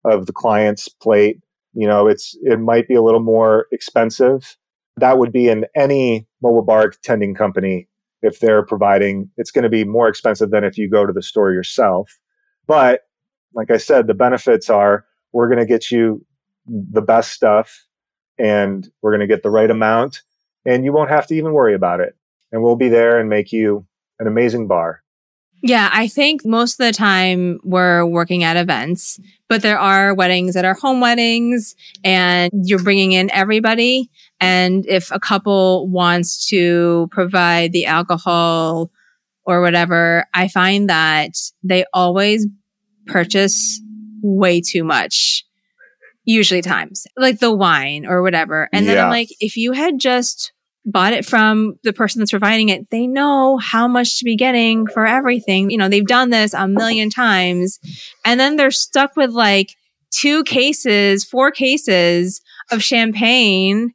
[0.05, 1.39] of the client's plate.
[1.73, 4.57] You know, it's, it might be a little more expensive.
[4.97, 7.87] That would be in any mobile bar tending company.
[8.23, 11.23] If they're providing, it's going to be more expensive than if you go to the
[11.23, 12.19] store yourself.
[12.67, 13.03] But
[13.55, 16.27] like I said, the benefits are we're going to get you
[16.67, 17.85] the best stuff
[18.37, 20.23] and we're going to get the right amount
[20.65, 22.17] and you won't have to even worry about it.
[22.53, 23.87] And we'll be there and make you
[24.19, 25.03] an amazing bar.
[25.67, 30.55] Yeah, I think most of the time we're working at events, but there are weddings
[30.55, 31.75] that are home weddings
[32.05, 34.11] and you're bringing in everybody.
[34.41, 38.91] And if a couple wants to provide the alcohol
[39.47, 41.31] or whatever, I find that
[41.63, 42.47] they always
[43.07, 43.81] purchase
[44.23, 45.47] way too much.
[46.27, 48.69] Usually times like the wine or whatever.
[48.73, 48.99] And then.
[48.99, 50.53] I'm like, if you had just
[50.87, 54.87] bought it from the person that's providing it, they know how much to be getting
[54.87, 55.71] for everything.
[55.71, 57.79] You know, they've done this a million times
[58.25, 59.75] and then they're stuck with like
[60.11, 63.93] two cases, four cases of champagne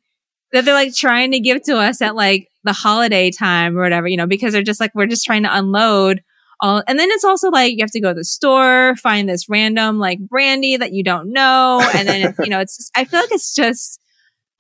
[0.52, 4.08] that they're like trying to give to us at like the holiday time or whatever,
[4.08, 6.24] you know, because they're just like, we're just trying to unload
[6.60, 6.84] all.
[6.88, 10.00] And then it's also like you have to go to the store, find this random
[10.00, 11.88] like brandy that you don't know.
[11.96, 13.99] And then, it's, you know, it's, just, I feel like it's just,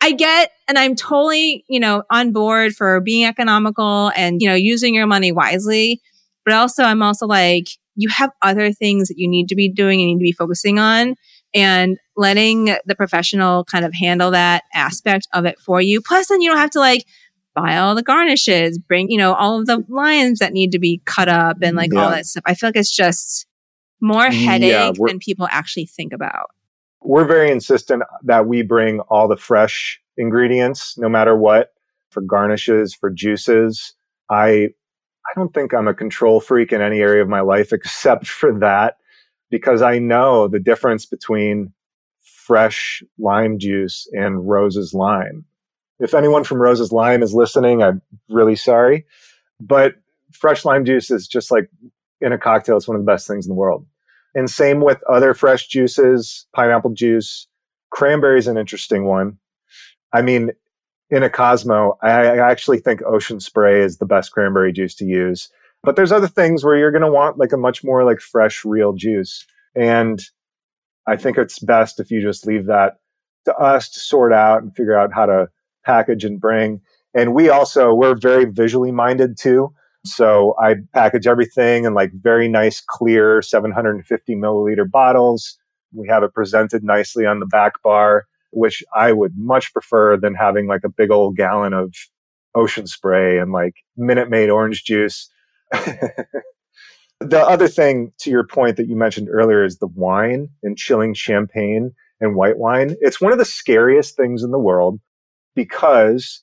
[0.01, 4.55] I get, and I'm totally, you know, on board for being economical and, you know,
[4.55, 6.01] using your money wisely.
[6.45, 9.99] But also, I'm also like, you have other things that you need to be doing
[9.99, 11.15] and need to be focusing on
[11.53, 16.01] and letting the professional kind of handle that aspect of it for you.
[16.01, 17.05] Plus, then you don't have to like
[17.53, 21.01] buy all the garnishes, bring, you know, all of the lines that need to be
[21.05, 21.99] cut up and like yeah.
[21.99, 22.43] all that stuff.
[22.45, 23.47] I feel like it's just
[23.99, 26.51] more headache yeah, than people actually think about
[27.01, 31.73] we're very insistent that we bring all the fresh ingredients, no matter what,
[32.09, 33.93] for garnishes, for juices.
[34.29, 34.69] I,
[35.25, 38.57] I don't think I'm a control freak in any area of my life except for
[38.59, 38.97] that,
[39.49, 41.73] because I know the difference between
[42.21, 45.45] fresh lime juice and Rose's lime.
[45.99, 49.05] If anyone from Rose's lime is listening, I'm really sorry,
[49.59, 49.95] but
[50.31, 51.69] fresh lime juice is just like
[52.21, 52.77] in a cocktail.
[52.77, 53.85] It's one of the best things in the world.
[54.35, 57.47] And same with other fresh juices, pineapple juice.
[57.91, 59.37] Cranberry is an interesting one.
[60.13, 60.51] I mean,
[61.09, 65.05] in a Cosmo, I, I actually think ocean spray is the best cranberry juice to
[65.05, 65.49] use.
[65.83, 68.63] But there's other things where you're going to want like a much more like fresh,
[68.65, 69.45] real juice.
[69.75, 70.21] And
[71.07, 72.97] I think it's best if you just leave that
[73.45, 75.49] to us to sort out and figure out how to
[75.85, 76.81] package and bring.
[77.15, 79.73] And we also, we're very visually minded too.
[80.05, 85.57] So I package everything in like very nice, clear 750 milliliter bottles.
[85.93, 90.35] We have it presented nicely on the back bar, which I would much prefer than
[90.35, 91.93] having like a big old gallon of
[92.55, 95.29] ocean spray and like Minute Maid orange juice.
[95.71, 101.13] the other thing to your point that you mentioned earlier is the wine and chilling
[101.13, 102.95] champagne and white wine.
[103.01, 104.99] It's one of the scariest things in the world
[105.55, 106.41] because,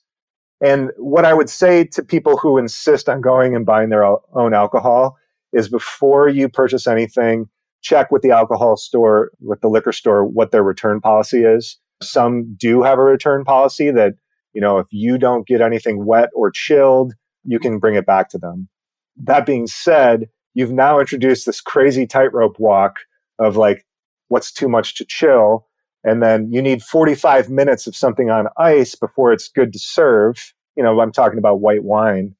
[0.61, 4.53] and what I would say to people who insist on going and buying their own
[4.53, 5.17] alcohol
[5.53, 7.47] is before you purchase anything,
[7.81, 11.77] check with the alcohol store, with the liquor store, what their return policy is.
[12.01, 14.13] Some do have a return policy that,
[14.53, 18.29] you know, if you don't get anything wet or chilled, you can bring it back
[18.29, 18.67] to them.
[19.15, 22.97] That being said, you've now introduced this crazy tightrope walk
[23.39, 23.85] of like,
[24.29, 25.66] what's too much to chill?
[26.07, 30.53] And then you need 45 minutes of something on ice before it's good to serve.
[30.77, 32.33] You know, I'm talking about white wine.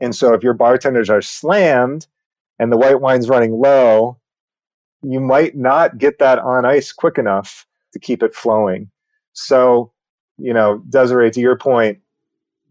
[0.00, 2.08] And so if your bartenders are slammed
[2.58, 4.18] and the white wine's running low,
[5.02, 8.90] you might not get that on ice quick enough to keep it flowing.
[9.32, 9.92] So,
[10.36, 11.98] you know, Desiree, to your point,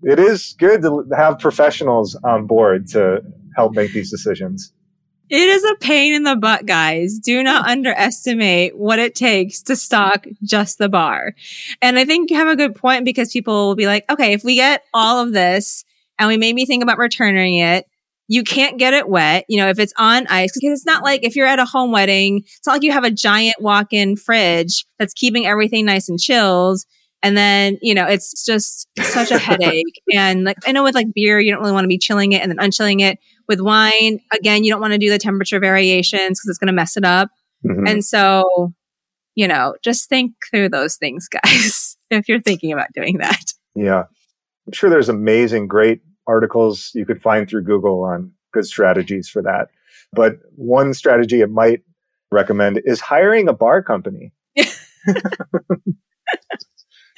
[0.01, 3.21] it is good to have professionals on board to
[3.55, 4.73] help make these decisions.
[5.33, 7.17] It is a pain in the butt, guys.
[7.17, 11.33] Do not underestimate what it takes to stock just the bar.
[11.81, 14.43] And I think you have a good point because people will be like, okay, if
[14.43, 15.85] we get all of this
[16.19, 17.87] and we made me think about returning it,
[18.27, 19.45] you can't get it wet.
[19.49, 21.91] You know, if it's on ice, because it's not like if you're at a home
[21.91, 26.19] wedding, it's not like you have a giant walk-in fridge that's keeping everything nice and
[26.19, 26.81] chilled.
[27.23, 30.01] And then, you know, it's just such a headache.
[30.13, 32.41] And like, I know with like beer, you don't really want to be chilling it
[32.41, 33.17] and then unchilling it.
[33.47, 36.73] With wine, again, you don't want to do the temperature variations because it's going to
[36.73, 37.29] mess it up.
[37.65, 37.87] Mm-hmm.
[37.87, 38.73] And so,
[39.35, 43.53] you know, just think through those things, guys, if you're thinking about doing that.
[43.75, 44.03] Yeah.
[44.67, 49.41] I'm sure there's amazing, great articles you could find through Google on good strategies for
[49.41, 49.69] that.
[50.11, 51.81] But one strategy it might
[52.31, 54.31] recommend is hiring a bar company.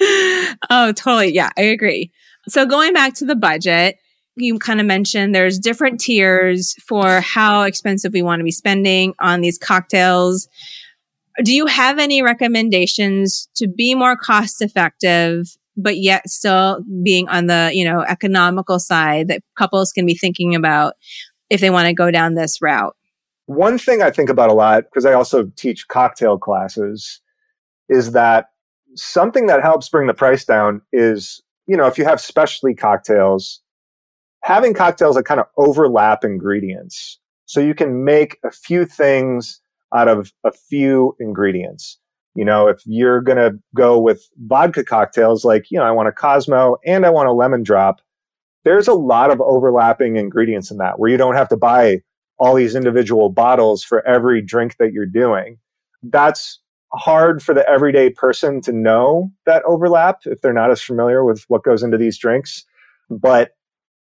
[0.70, 1.32] oh, totally.
[1.32, 2.10] Yeah, I agree.
[2.48, 3.98] So going back to the budget,
[4.36, 9.14] you kind of mentioned there's different tiers for how expensive we want to be spending
[9.18, 10.48] on these cocktails.
[11.42, 17.46] Do you have any recommendations to be more cost effective but yet still being on
[17.46, 20.94] the, you know, economical side that couples can be thinking about
[21.50, 22.96] if they want to go down this route?
[23.46, 27.20] One thing I think about a lot, because I also teach cocktail classes,
[27.88, 28.46] is that
[28.96, 33.60] something that helps bring the price down is, you know, if you have specialty cocktails,
[34.42, 37.18] having cocktails that kind of overlap ingredients.
[37.46, 39.60] So you can make a few things
[39.94, 41.98] out of a few ingredients.
[42.34, 46.08] You know, if you're going to go with vodka cocktails, like, you know, I want
[46.08, 48.00] a Cosmo and I want a lemon drop,
[48.64, 52.02] there's a lot of overlapping ingredients in that where you don't have to buy
[52.38, 55.56] all these individual bottles for every drink that you're doing.
[56.02, 56.60] That's
[56.96, 61.44] hard for the everyday person to know that overlap if they're not as familiar with
[61.48, 62.64] what goes into these drinks.
[63.10, 63.52] But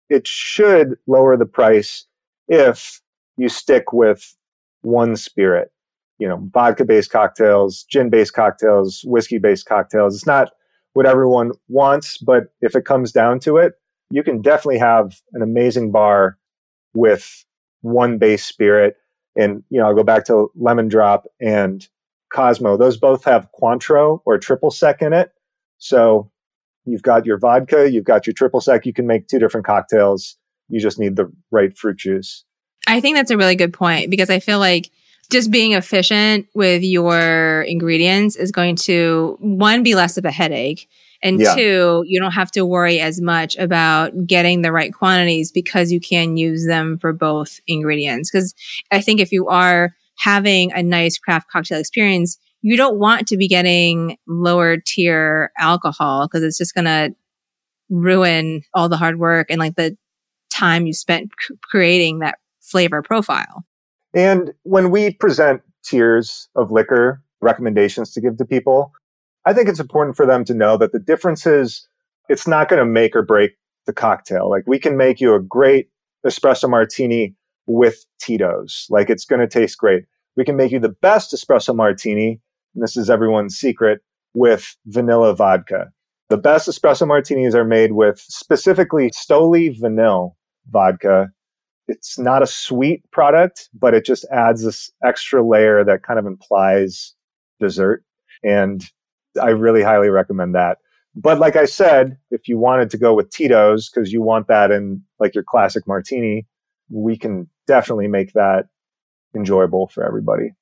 [0.10, 2.06] it should lower the price
[2.48, 3.02] if
[3.38, 4.36] you stick with
[4.82, 5.72] one spirit
[6.22, 10.14] you know, vodka based cocktails, gin based cocktails, whiskey based cocktails.
[10.16, 10.52] It's not
[10.94, 13.74] what everyone wants, but if it comes down to it,
[14.12, 16.38] you can definitely have an amazing bar
[16.94, 17.44] with
[17.82, 18.98] one base spirit.
[19.36, 21.88] And, you know, I'll go back to Lemon Drop and
[22.32, 22.78] Cosmo.
[22.78, 25.32] Those both have Cointreau or triple sec in it.
[25.78, 26.32] So
[26.86, 28.86] you've got your vodka, you've got your triple sec.
[28.86, 30.38] You can make two different cocktails.
[30.70, 32.46] You just need the right fruit juice.
[32.88, 34.90] I think that's a really good point because I feel like
[35.32, 40.90] just being efficient with your ingredients is going to one be less of a headache
[41.24, 41.56] and yeah.
[41.56, 46.00] two you don't have to worry as much about getting the right quantities because you
[46.00, 48.54] can use them for both ingredients because
[48.92, 53.38] i think if you are having a nice craft cocktail experience you don't want to
[53.38, 57.14] be getting lower tier alcohol because it's just going to
[57.90, 59.98] ruin all the hard work and like the
[60.54, 61.32] time you spent
[61.70, 63.66] creating that flavor profile
[64.14, 68.92] and when we present tiers of liquor recommendations to give to people,
[69.46, 71.88] I think it's important for them to know that the difference is
[72.30, 73.52] it's not going to make or break
[73.86, 74.50] the cocktail.
[74.50, 75.90] Like we can make you a great
[76.26, 78.86] espresso martini with Tito's.
[78.90, 80.04] Like it's going to taste great.
[80.38, 82.40] We can make you the best espresso martini.
[82.76, 84.00] And this is everyone's secret
[84.34, 85.92] with vanilla vodka.
[86.30, 90.30] The best espresso martinis are made with specifically Stoli vanilla
[90.70, 91.32] vodka
[91.92, 96.26] it's not a sweet product, but it just adds this extra layer that kind of
[96.26, 97.14] implies
[97.60, 98.04] dessert.
[98.44, 98.84] And
[99.42, 100.78] I really highly recommend that.
[101.16, 104.72] But like I said, if you wanted to go with Tito's because you want that
[104.72, 106.48] in like your classic martini,
[106.90, 108.68] we can definitely make that
[109.36, 110.54] enjoyable for everybody.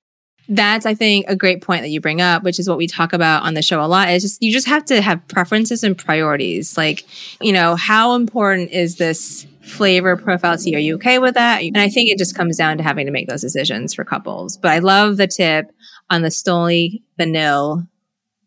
[0.47, 3.13] that's i think a great point that you bring up which is what we talk
[3.13, 5.95] about on the show a lot is just you just have to have preferences and
[5.97, 6.75] priorities.
[6.77, 7.05] Like
[7.39, 10.77] you know how important is this flavor profile to you?
[10.77, 11.61] Are you okay with that?
[11.61, 14.57] And i think it just comes down to having to make those decisions for couples.
[14.57, 15.71] But i love the tip
[16.09, 17.87] on the stoli vanilla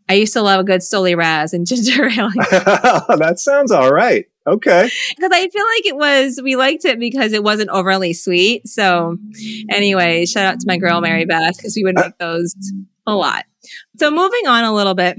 [0.08, 2.30] i used to love a good stoli raz and ginger ale.
[3.18, 4.90] That sounds all right Okay.
[5.16, 8.66] Because I feel like it was, we liked it because it wasn't overly sweet.
[8.66, 9.16] So,
[9.70, 12.54] anyway, shout out to my girl, Mary Beth, because we would make those
[13.06, 13.44] a lot.
[13.98, 15.16] So, moving on a little bit,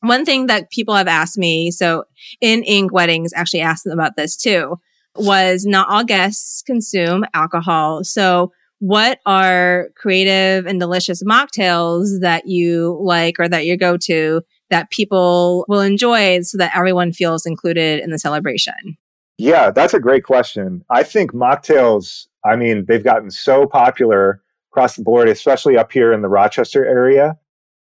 [0.00, 2.04] one thing that people have asked me, so
[2.40, 4.78] in Ink Weddings actually asked them about this too,
[5.16, 8.04] was not all guests consume alcohol.
[8.04, 14.42] So, what are creative and delicious mocktails that you like or that you go to
[14.70, 18.96] that people will enjoy so that everyone feels included in the celebration?
[19.38, 20.84] Yeah, that's a great question.
[20.90, 26.12] I think mocktails, I mean, they've gotten so popular across the board, especially up here
[26.12, 27.36] in the Rochester area.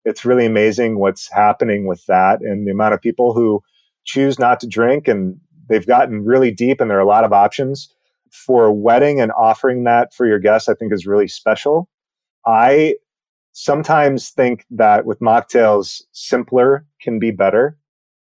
[0.06, 3.62] It's really amazing what's happening with that and the amount of people who
[4.06, 7.32] choose not to drink and they've gotten really deep and there are a lot of
[7.32, 7.94] options
[8.32, 11.88] for a wedding and offering that for your guests, I think is really special.
[12.46, 12.96] I
[13.54, 17.78] sometimes think that with mocktails, simpler can be better.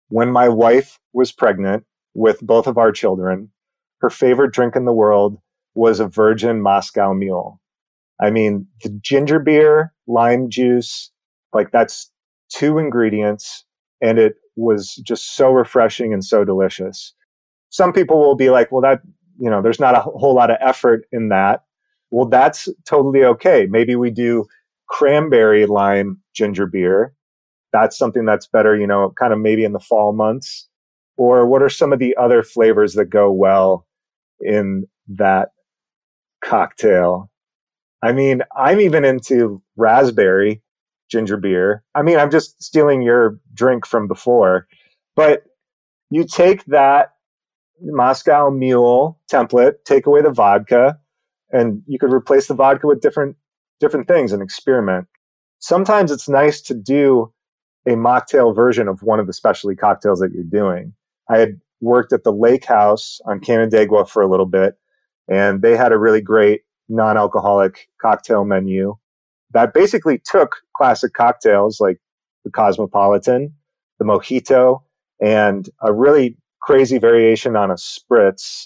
[0.10, 3.52] When my wife was pregnant with both of our children,
[4.02, 5.38] her favorite drink in the world
[5.76, 7.62] was a virgin Moscow mule.
[8.22, 11.12] I mean, the ginger beer, lime juice,
[11.54, 12.12] like that's
[12.50, 13.64] two ingredients
[14.02, 17.14] and it was just so refreshing and so delicious.
[17.70, 19.02] Some people will be like, well, that,
[19.40, 21.64] you know, there's not a whole lot of effort in that.
[22.12, 23.68] Well, that's totally okay.
[23.70, 24.46] Maybe we do
[24.90, 27.14] cranberry lime ginger beer.
[27.72, 30.68] That's something that's better, you know, kind of maybe in the fall months.
[31.18, 33.86] Or what are some of the other flavors that go well
[34.40, 35.50] in that
[36.44, 37.30] cocktail?
[38.02, 40.62] I mean, I'm even into raspberry
[41.12, 41.84] ginger beer.
[41.94, 44.68] I mean, I'm just stealing your drink from before,
[45.16, 45.44] but
[46.10, 47.14] you take that
[47.82, 51.00] Moscow Mule template, take away the vodka,
[51.52, 53.36] and you could replace the vodka with different
[53.80, 55.08] different things and experiment.
[55.60, 57.32] Sometimes it's nice to do
[57.88, 60.94] a mocktail version of one of the specialty cocktails that you're doing.
[61.30, 64.78] I had worked at the Lake House on Canandaigua for a little bit,
[65.28, 68.96] and they had a really great non-alcoholic cocktail menu
[69.52, 72.00] that basically took classic cocktails like
[72.44, 73.54] the Cosmopolitan,
[73.98, 74.82] the Mojito,
[75.22, 78.66] and a really crazy variation on a spritz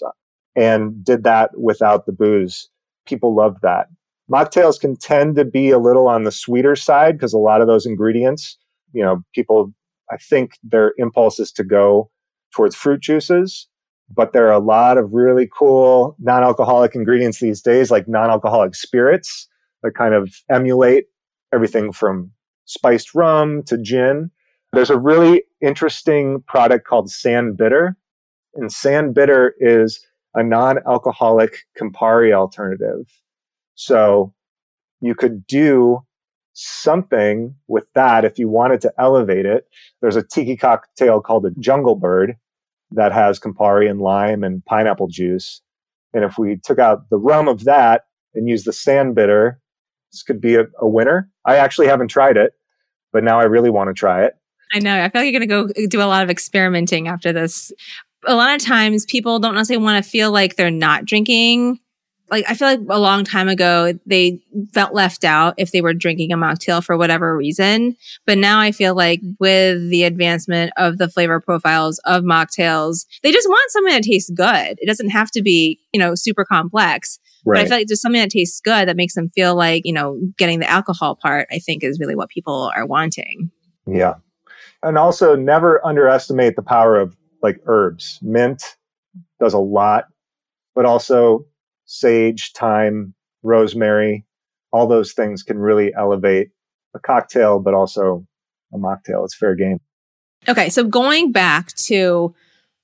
[0.56, 2.68] and did that without the booze.
[3.06, 3.88] People loved that.
[4.30, 7.66] Mocktails can tend to be a little on the sweeter side because a lot of
[7.66, 8.56] those ingredients,
[8.92, 9.72] you know, people,
[10.10, 12.10] I think their impulse is to go
[12.54, 13.68] towards fruit juices,
[14.14, 18.30] but there are a lot of really cool non alcoholic ingredients these days, like non
[18.30, 19.48] alcoholic spirits
[19.82, 21.04] that kind of emulate
[21.52, 22.30] everything from
[22.64, 24.30] spiced rum to gin.
[24.72, 27.96] There's a really interesting product called San Bitter,
[28.54, 30.00] and San Bitter is
[30.34, 33.06] a non alcoholic Campari alternative.
[33.74, 34.32] So
[35.00, 36.00] you could do
[36.54, 39.66] something with that if you wanted to elevate it.
[40.00, 42.36] There's a tiki cocktail called a Jungle Bird
[42.92, 45.60] that has Campari and lime and pineapple juice.
[46.12, 48.04] And if we took out the rum of that
[48.34, 49.60] and used the San Bitter,
[50.12, 51.28] this could be a, a winner.
[51.44, 52.52] I actually haven't tried it,
[53.12, 54.34] but now I really want to try it.
[54.72, 55.02] I know.
[55.02, 57.72] I feel like you're going to go do a lot of experimenting after this.
[58.26, 61.80] A lot of times people don't necessarily want to feel like they're not drinking
[62.30, 64.40] like I feel like a long time ago they
[64.72, 67.96] felt left out if they were drinking a mocktail for whatever reason.
[68.26, 73.30] But now I feel like with the advancement of the flavor profiles of mocktails, they
[73.30, 74.78] just want something that tastes good.
[74.80, 77.18] It doesn't have to be, you know, super complex.
[77.44, 77.58] Right.
[77.58, 79.92] But I feel like just something that tastes good that makes them feel like, you
[79.92, 83.50] know, getting the alcohol part, I think is really what people are wanting.
[83.86, 84.14] Yeah.
[84.82, 88.18] And also never underestimate the power of like herbs.
[88.22, 88.62] Mint
[89.40, 90.06] does a lot,
[90.74, 91.44] but also
[91.94, 94.24] sage, thyme, rosemary,
[94.72, 96.48] all those things can really elevate
[96.94, 98.26] a cocktail, but also
[98.72, 99.24] a mocktail.
[99.24, 99.78] It's fair game.
[100.48, 102.34] Okay, so going back to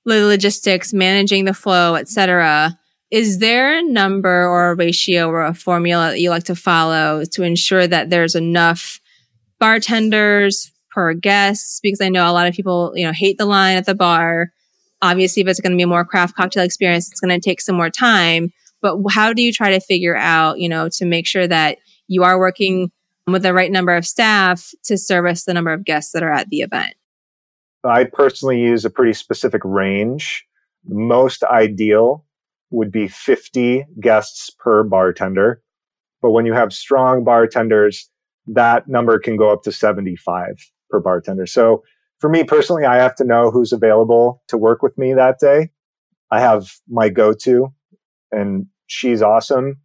[0.05, 2.79] the logistics, managing the flow, etc.
[3.11, 7.25] Is there a number or a ratio or a formula that you like to follow
[7.33, 9.01] to ensure that there's enough
[9.59, 11.81] bartenders per guest?
[11.83, 14.53] Because I know a lot of people, you know, hate the line at the bar.
[15.03, 17.61] Obviously, if it's going to be a more craft cocktail experience, it's going to take
[17.61, 18.53] some more time.
[18.83, 21.78] But how do you try to figure out, you know, to make sure that
[22.09, 22.91] you are working
[23.26, 26.49] with the right number of staff to service the number of guests that are at
[26.49, 26.95] the event?
[27.85, 30.45] I personally use a pretty specific range.
[30.87, 32.24] Most ideal
[32.70, 35.62] would be 50 guests per bartender.
[36.22, 38.11] But when you have strong bartenders,
[38.47, 40.47] that number can go up to 75
[40.91, 41.47] per bartender.
[41.47, 41.83] So
[42.18, 45.70] for me personally, I have to know who's available to work with me that day.
[46.31, 47.72] I have my go to
[48.33, 49.76] and she's awesome.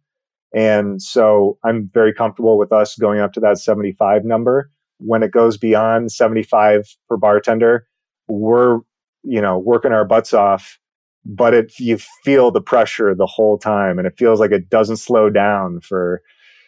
[0.54, 4.70] And so I'm very comfortable with us going up to that 75 number.
[4.98, 7.86] When it goes beyond 75 per bartender,
[8.28, 8.80] we're,
[9.22, 10.78] you know, working our butts off,
[11.24, 14.96] but it, you feel the pressure the whole time and it feels like it doesn't
[14.96, 16.22] slow down for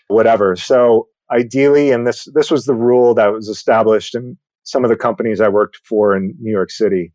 [0.08, 0.56] whatever.
[0.56, 4.96] So ideally, and this, this was the rule that was established in some of the
[4.96, 7.12] companies I worked for in New York City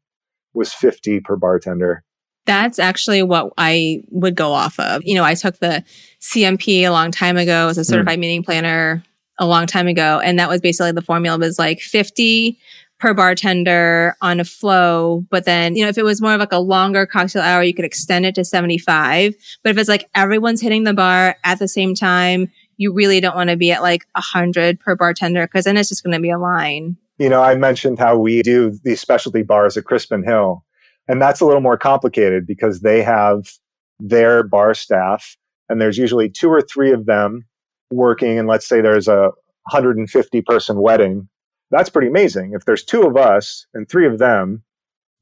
[0.56, 2.04] was 50 per bartender.
[2.46, 5.02] That's actually what I would go off of.
[5.06, 5.84] You know, I took the
[6.22, 7.86] CMP a long time ago as a hmm.
[7.86, 8.22] certified mm.
[8.22, 9.04] meeting planner
[9.40, 10.20] a long time ago.
[10.24, 12.58] And that was basically the formula was like 50
[13.00, 15.26] per bartender on a flow.
[15.30, 17.74] But then, you know, if it was more of like a longer cocktail hour, you
[17.74, 19.36] could extend it to 75.
[19.64, 23.36] But if it's like everyone's hitting the bar at the same time, you really don't
[23.36, 26.22] want to be at like a hundred per bartender because then it's just going to
[26.22, 26.96] be a line.
[27.18, 30.63] You know, I mentioned how we do these specialty bars at Crispin Hill
[31.08, 33.52] and that's a little more complicated because they have
[34.00, 35.38] their bar staff
[35.70, 37.46] and there's usually two or three of them
[37.92, 38.40] working.
[38.40, 39.32] And let's say there's a
[39.72, 41.28] 150 person wedding.
[41.72, 42.54] That's pretty amazing.
[42.54, 44.64] If there's two of us and three of them,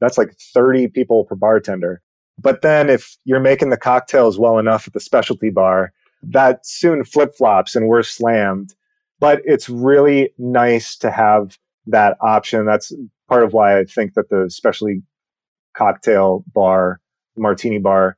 [0.00, 2.02] that's like 30 people per bartender.
[2.38, 7.04] But then if you're making the cocktails well enough at the specialty bar, that soon
[7.04, 8.74] flip flops and we're slammed.
[9.20, 11.56] But it's really nice to have
[11.86, 12.66] that option.
[12.66, 12.92] That's
[13.28, 15.02] part of why I think that the specialty
[15.74, 17.00] cocktail bar,
[17.36, 18.16] martini bar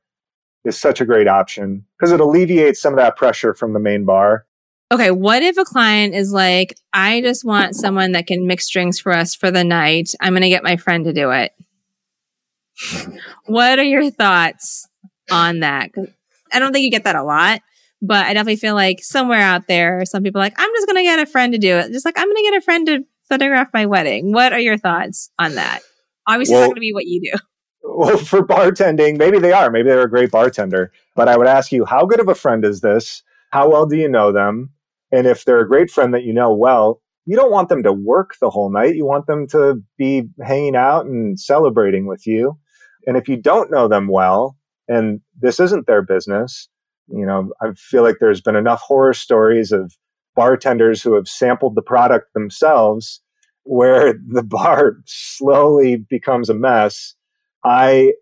[0.65, 4.05] is such a great option because it alleviates some of that pressure from the main
[4.05, 4.45] bar.
[4.91, 8.99] Okay, what if a client is like, I just want someone that can mix drinks
[8.99, 10.11] for us for the night.
[10.21, 11.53] I'm going to get my friend to do it.
[13.45, 14.87] what are your thoughts
[15.31, 15.89] on that?
[16.53, 17.61] I don't think you get that a lot,
[18.01, 21.03] but I definitely feel like somewhere out there, some people like, I'm just going to
[21.03, 21.91] get a friend to do it.
[21.91, 24.31] Just like, I'm going to get a friend to photograph my wedding.
[24.31, 25.79] What are your thoughts on that?
[26.27, 27.37] Obviously, well, it's not going to be what you do.
[27.87, 29.69] Well, for bartending, maybe they are.
[29.69, 30.91] Maybe they're a great bartender.
[31.15, 33.21] But I would ask you, how good of a friend is this?
[33.51, 34.71] How well do you know them?
[35.11, 37.93] And if they're a great friend that you know well, you don't want them to
[37.93, 38.95] work the whole night.
[38.95, 42.57] You want them to be hanging out and celebrating with you.
[43.07, 44.57] And if you don't know them well,
[44.87, 46.67] and this isn't their business,
[47.07, 49.95] you know, I feel like there's been enough horror stories of
[50.35, 53.21] bartenders who have sampled the product themselves
[53.65, 57.13] where the bar slowly becomes a mess.
[57.63, 58.13] I,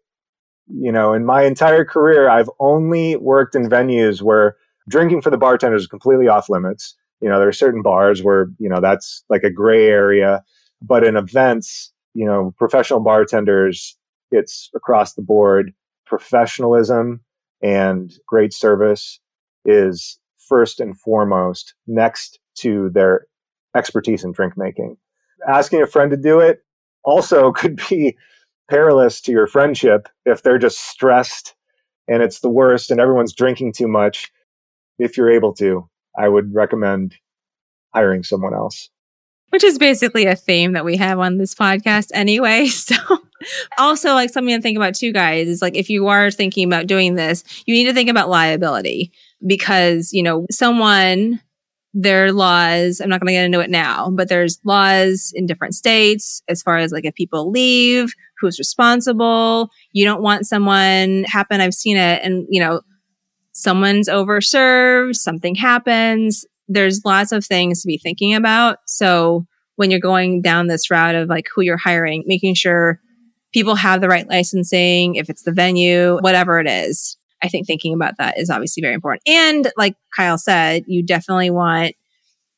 [0.68, 4.56] you know, in my entire career, I've only worked in venues where
[4.90, 6.96] drinking for the bartenders is completely off limits.
[7.22, 10.44] You know, there are certain bars where, you know, that's like a gray area.
[10.82, 13.98] But in events, you know, professional bartenders,
[14.32, 15.74] it's across the board.
[16.06, 17.22] Professionalism
[17.62, 19.20] and great service
[19.66, 23.26] is first and foremost next to their
[23.76, 24.98] expertise in drink making
[25.48, 26.64] asking a friend to do it
[27.04, 28.18] also could be
[28.70, 31.56] perilous to your friendship if they're just stressed
[32.08, 34.32] and it's the worst and everyone's drinking too much.
[35.00, 37.16] If you're able to, I would recommend
[37.94, 38.90] hiring someone else.
[39.50, 42.70] Which is basically a theme that we have on this podcast anyway.
[42.78, 42.96] So
[43.78, 46.88] also like something to think about too, guys, is like if you are thinking about
[46.88, 49.12] doing this, you need to think about liability
[49.46, 51.42] because, you know, someone
[51.94, 53.00] there are laws.
[53.00, 56.62] I'm not going to get into it now, but there's laws in different states as
[56.62, 59.70] far as like if people leave, who's responsible.
[59.92, 61.62] You don't want someone happen.
[61.62, 62.82] I've seen it and you know,
[63.52, 66.46] someone's overserved, something happens.
[66.68, 68.80] There's lots of things to be thinking about.
[68.88, 73.00] So when you're going down this route of like who you're hiring, making sure
[73.54, 77.94] people have the right licensing, if it's the venue, whatever it is, I think thinking
[77.94, 79.24] about that is obviously very important.
[79.28, 81.96] And like Kyle said, you definitely want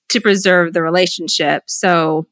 [0.10, 1.64] to preserve the relationship.
[1.68, 2.28] So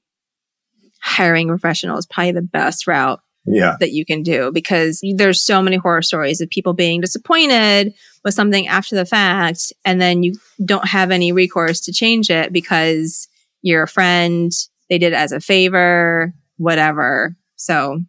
[1.01, 3.75] hiring a professional is probably the best route yeah.
[3.79, 7.93] that you can do because there's so many horror stories of people being disappointed
[8.23, 10.33] with something after the fact and then you
[10.63, 13.27] don't have any recourse to change it because
[13.61, 14.51] you're a friend,
[14.89, 17.35] they did it as a favor, whatever.
[17.57, 17.99] So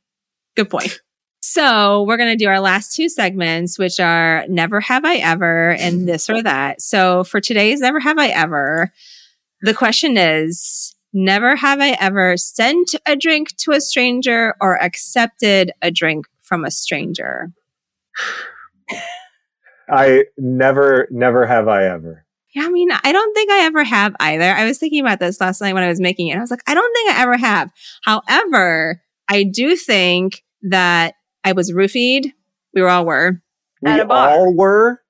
[0.56, 1.00] good point.
[1.46, 5.72] So we're going to do our last two segments, which are never have I ever
[5.72, 6.06] and mm-hmm.
[6.06, 6.80] this or that.
[6.80, 8.90] So for today's never have I ever,
[9.60, 15.70] the question is, never have I ever sent a drink to a stranger or accepted
[15.82, 17.52] a drink from a stranger.
[19.90, 22.24] I never, never have I ever.
[22.54, 24.50] Yeah, I mean, I don't think I ever have either.
[24.50, 26.38] I was thinking about this last night when I was making it.
[26.38, 27.70] I was like, I don't think I ever have.
[28.02, 31.14] However, I do think that
[31.44, 32.32] I was roofied.
[32.74, 33.42] We were all were.
[33.82, 35.00] We all were.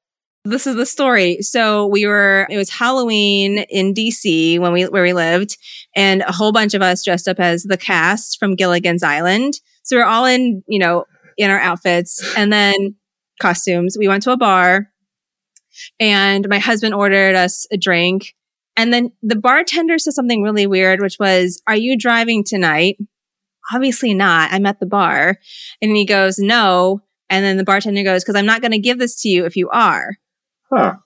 [0.47, 1.41] This is the story.
[1.41, 5.57] So we were, it was Halloween in DC when we, where we lived
[5.97, 9.55] and a whole bunch of us dressed up as the cast from Gilligan's Island.
[9.85, 11.07] So we we're all in, you know,
[11.39, 12.97] in our outfits and then
[13.41, 13.97] costumes.
[13.99, 14.91] We went to a bar
[15.99, 18.35] and my husband ordered us a drink.
[18.77, 22.99] And then the bartender said something really weird, which was, are you driving tonight?
[23.73, 24.53] Obviously not.
[24.53, 25.39] I'm at the bar.
[25.81, 27.03] And he goes, no.
[27.31, 29.57] And then the bartender goes, cause I'm not going to give this to you if
[29.57, 30.17] you are.
[30.71, 30.97] Huh.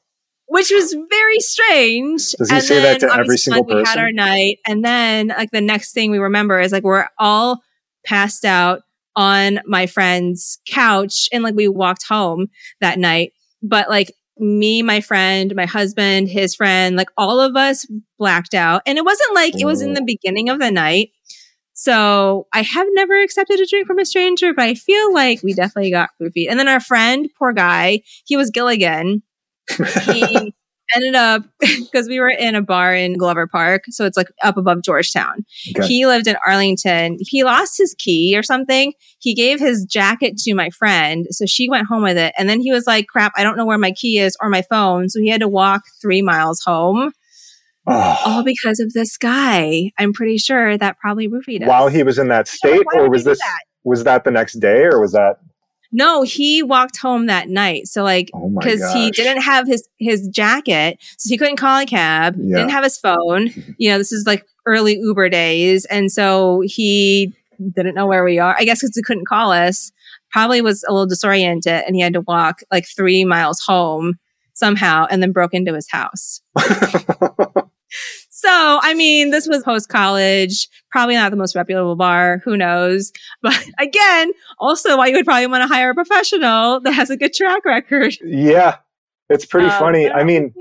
[0.47, 2.33] Which was very strange.
[2.33, 3.77] Does he and say that to every single person?
[3.79, 4.59] We had our night.
[4.67, 7.61] And then like the next thing we remember is like we're all
[8.05, 8.81] passed out
[9.15, 12.49] on my friend's couch and like we walked home
[12.81, 13.33] that night.
[13.63, 17.87] But like me, my friend, my husband, his friend, like all of us
[18.19, 18.83] blacked out.
[18.87, 19.95] And it wasn't like it was in oh.
[19.95, 21.11] the beginning of the night.
[21.81, 25.55] So I have never accepted a drink from a stranger, but I feel like we
[25.55, 26.49] definitely got goofy.
[26.49, 29.23] And then our friend, poor guy, he was Gilligan
[29.77, 30.55] he
[30.95, 34.57] ended up because we were in a bar in Glover Park, so it's like up
[34.57, 35.45] above Georgetown.
[35.77, 35.87] Okay.
[35.87, 37.19] He lived in Arlington.
[37.21, 38.93] He lost his key or something.
[39.19, 42.35] He gave his jacket to my friend, so she went home with it.
[42.39, 44.63] And then he was like, "Crap, I don't know where my key is or my
[44.63, 47.13] phone," so he had to walk three miles home.
[47.89, 48.17] Oh.
[48.27, 49.93] All because of this guy.
[49.99, 51.69] I'm pretty sure that probably roofied us.
[51.69, 53.61] While he was in that state, yeah, or was this that?
[53.85, 55.39] was that the next day, or was that
[55.91, 57.87] no, he walked home that night.
[57.87, 61.87] So like, because oh he didn't have his his jacket, so he couldn't call a
[61.87, 62.37] cab.
[62.39, 62.59] Yeah.
[62.59, 63.51] Didn't have his phone.
[63.79, 67.33] You know, this is like early Uber days, and so he
[67.77, 68.57] didn't know where we are.
[68.59, 69.93] I guess because he couldn't call us.
[70.33, 74.15] Probably was a little disoriented, and he had to walk like three miles home
[74.55, 76.41] somehow, and then broke into his house.
[78.31, 82.41] So, I mean, this was post college, probably not the most reputable bar.
[82.45, 83.13] Who knows?
[83.43, 87.17] But again, also why you would probably want to hire a professional that has a
[87.17, 88.17] good track record.
[88.23, 88.77] Yeah.
[89.29, 90.11] It's pretty um, funny.
[90.11, 90.53] I mean,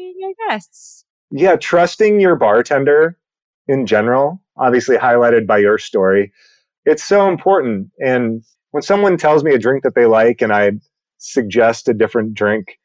[0.48, 1.06] guests.
[1.32, 3.18] yeah, trusting your bartender
[3.68, 6.32] in general, obviously highlighted by your story.
[6.86, 7.90] It's so important.
[8.00, 10.72] And when someone tells me a drink that they like and I
[11.18, 12.80] suggest a different drink,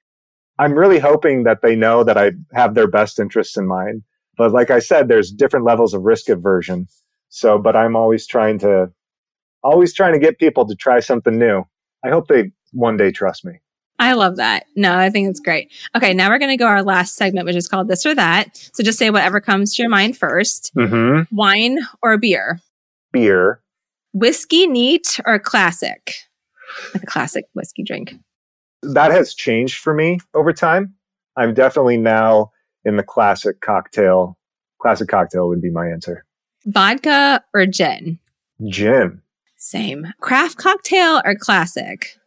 [0.58, 4.02] I'm really hoping that they know that I have their best interests in mind.
[4.42, 6.88] But like I said, there's different levels of risk aversion.
[7.28, 8.90] So, but I'm always trying to,
[9.62, 11.62] always trying to get people to try something new.
[12.04, 13.60] I hope they one day trust me.
[14.00, 14.64] I love that.
[14.74, 15.70] No, I think it's great.
[15.96, 18.68] Okay, now we're going to go our last segment, which is called this or that.
[18.72, 21.36] So just say whatever comes to your mind 1st mm-hmm.
[21.36, 22.58] Wine or beer?
[23.12, 23.62] Beer.
[24.12, 26.14] Whiskey neat or classic?
[26.94, 28.14] Like a classic whiskey drink.
[28.82, 30.94] That has changed for me over time.
[31.36, 32.50] I'm definitely now
[32.84, 34.38] in the classic cocktail.
[34.80, 36.24] Classic cocktail would be my answer.
[36.66, 38.18] Vodka or gin?
[38.68, 39.20] Gin.
[39.56, 40.12] Same.
[40.20, 42.18] Craft cocktail or classic?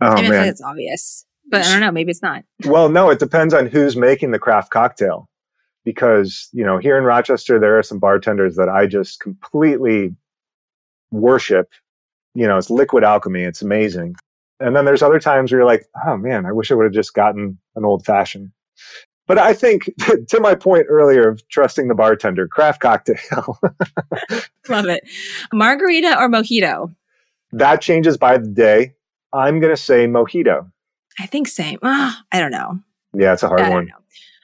[0.00, 0.48] Oh, I mean, man.
[0.48, 1.92] it's obvious, but I don't know.
[1.92, 2.44] Maybe it's not.
[2.66, 5.28] Well, no, it depends on who's making the craft cocktail.
[5.84, 10.14] Because, you know, here in Rochester, there are some bartenders that I just completely
[11.10, 11.68] worship.
[12.34, 13.42] You know, it's liquid alchemy.
[13.42, 14.16] It's amazing.
[14.60, 16.92] And then there's other times where you're like, oh man, I wish I would have
[16.92, 18.50] just gotten an old fashioned.
[19.26, 19.90] But I think,
[20.28, 23.58] to my point earlier of trusting the bartender, craft cocktail.
[24.68, 25.02] Love it.
[25.52, 26.94] Margarita or mojito?
[27.52, 28.94] That changes by the day.
[29.32, 30.70] I'm going to say mojito.
[31.18, 31.78] I think same.
[31.82, 32.80] Oh, I don't know.
[33.14, 33.86] Yeah, it's a hard I one.
[33.86, 33.94] Know.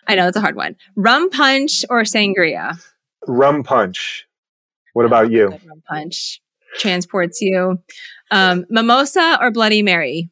[0.07, 0.77] I know it's a hard one.
[0.97, 2.83] Rum punch or sangria?
[3.27, 4.27] Rum punch.
[4.95, 5.49] What about you?
[5.49, 6.41] Rum punch
[6.79, 7.83] transports you.
[8.31, 10.31] Um, mimosa or Bloody Mary?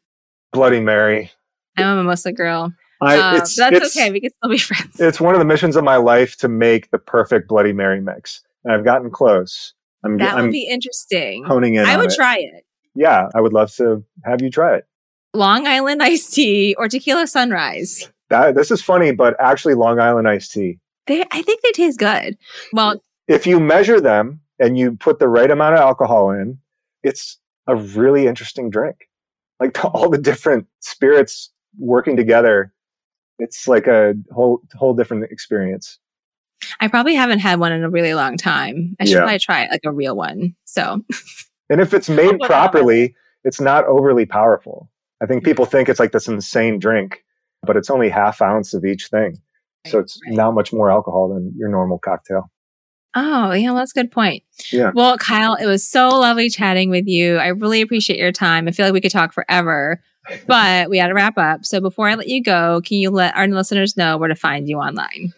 [0.53, 1.31] Bloody Mary.
[1.77, 2.73] I'm a mimosa girl.
[3.01, 4.11] I, um, it's, that's okay.
[4.11, 4.99] We can still be friends.
[4.99, 8.41] It's one of the missions of my life to make the perfect Bloody Mary mix,
[8.63, 9.73] and I've gotten close.
[10.03, 11.43] I'm, that would I'm be interesting.
[11.45, 11.85] Honing in.
[11.85, 12.15] I would it.
[12.15, 12.65] try it.
[12.95, 14.85] Yeah, I would love to have you try it.
[15.33, 18.11] Long Island iced tea or tequila sunrise.
[18.29, 20.79] That this is funny, but actually, Long Island iced tea.
[21.07, 22.37] They, I think they taste good.
[22.73, 26.59] Well, if you measure them and you put the right amount of alcohol in,
[27.03, 29.09] it's a really interesting drink.
[29.59, 32.73] Like all the different spirits working together
[33.39, 35.97] it's like a whole whole different experience.
[36.79, 38.95] I probably haven't had one in a really long time.
[38.99, 39.19] I should yeah.
[39.19, 40.55] probably try it, like a real one.
[40.65, 41.01] So,
[41.69, 44.89] and if it's made properly, it's not overly powerful.
[45.21, 47.23] I think people think it's like this insane drink,
[47.63, 49.37] but it's only half ounce of each thing.
[49.85, 50.35] Right, so it's right.
[50.35, 52.51] not much more alcohol than your normal cocktail.
[53.15, 54.43] Oh, yeah, that's a good point.
[54.71, 54.91] Yeah.
[54.93, 57.37] Well, Kyle, it was so lovely chatting with you.
[57.37, 58.67] I really appreciate your time.
[58.67, 60.01] I feel like we could talk forever
[60.47, 61.65] but we had to wrap up.
[61.65, 64.67] So before I let you go, can you let our listeners know where to find
[64.67, 65.33] you online?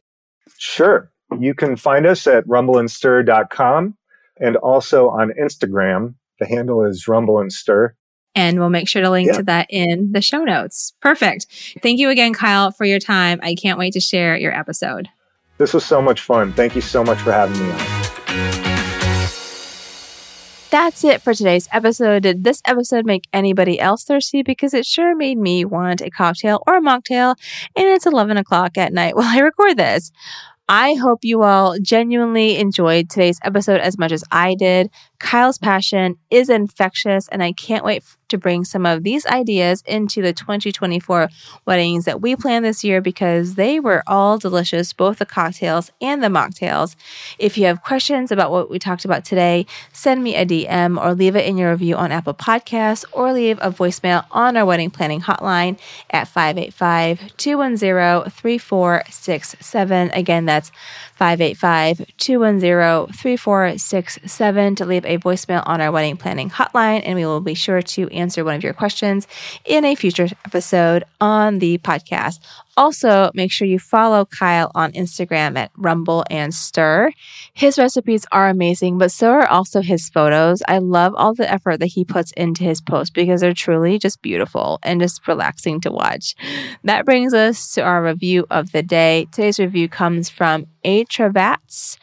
[0.57, 1.11] Sure.
[1.39, 3.95] You can find us at rumbleandstir.com
[4.39, 6.15] and also on Instagram.
[6.39, 7.95] The handle is Rumble and Stir.
[8.33, 9.37] And we'll make sure to link yeah.
[9.37, 10.93] to that in the show notes.
[11.01, 11.47] Perfect.
[11.81, 13.39] Thank you again, Kyle, for your time.
[13.43, 15.09] I can't wait to share your episode.
[15.57, 16.53] This was so much fun.
[16.53, 18.10] Thank you so much for having me on.
[20.71, 22.23] That's it for today's episode.
[22.23, 24.41] Did this episode make anybody else thirsty?
[24.41, 27.35] Because it sure made me want a cocktail or a mocktail,
[27.75, 30.13] and it's 11 o'clock at night while I record this.
[30.69, 34.89] I hope you all genuinely enjoyed today's episode as much as I did.
[35.19, 40.21] Kyle's passion is infectious, and I can't wait to bring some of these ideas into
[40.21, 41.29] the 2024
[41.65, 46.23] weddings that we plan this year because they were all delicious, both the cocktails and
[46.23, 46.95] the mocktails.
[47.37, 51.13] If you have questions about what we talked about today, send me a DM or
[51.13, 54.89] leave it in your review on Apple Podcasts or leave a voicemail on our wedding
[54.89, 55.77] planning hotline
[56.09, 60.11] at 585 210 3467.
[60.13, 60.71] Again, that's
[61.21, 67.41] 585 210 3467 to leave a voicemail on our wedding planning hotline, and we will
[67.41, 69.27] be sure to answer one of your questions
[69.65, 72.39] in a future episode on the podcast.
[72.77, 77.11] Also, make sure you follow Kyle on Instagram at Rumble and Stir.
[77.53, 80.61] His recipes are amazing, but so are also his photos.
[80.67, 84.21] I love all the effort that he puts into his posts because they're truly just
[84.21, 86.35] beautiful and just relaxing to watch.
[86.83, 89.27] That brings us to our review of the day.
[89.31, 91.03] Today's review comes from A.
[91.05, 91.97] Travats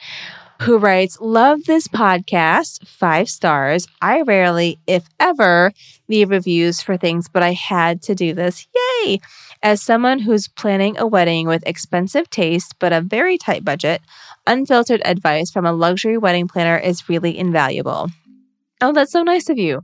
[0.62, 3.86] who writes, Love this podcast, five stars.
[4.02, 5.72] I rarely, if ever,
[6.08, 8.66] leave reviews for things, but I had to do this.
[8.74, 9.20] Yay!
[9.62, 14.02] As someone who's planning a wedding with expensive taste but a very tight budget,
[14.46, 18.08] unfiltered advice from a luxury wedding planner is really invaluable.
[18.80, 19.82] Oh, that's so nice of you.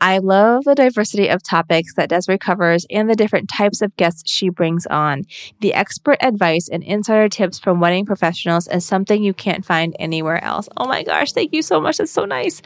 [0.00, 4.28] I love the diversity of topics that Desiree covers and the different types of guests
[4.28, 5.22] she brings on.
[5.60, 10.42] The expert advice and insider tips from wedding professionals is something you can't find anywhere
[10.42, 10.68] else.
[10.76, 11.98] Oh my gosh, thank you so much.
[11.98, 12.62] That's so nice.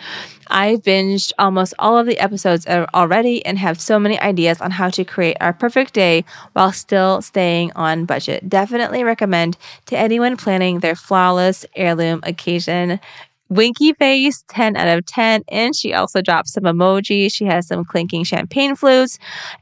[0.48, 4.88] I've binged almost all of the episodes already and have so many ideas on how
[4.90, 6.24] to create our perfect day
[6.54, 8.48] while still staying on budget.
[8.48, 12.98] Definitely recommend to anyone planning their flawless heirloom occasion.
[13.48, 15.44] Winky face, 10 out of 10.
[15.48, 17.32] And she also dropped some emojis.
[17.32, 19.18] She has some clinking champagne flutes,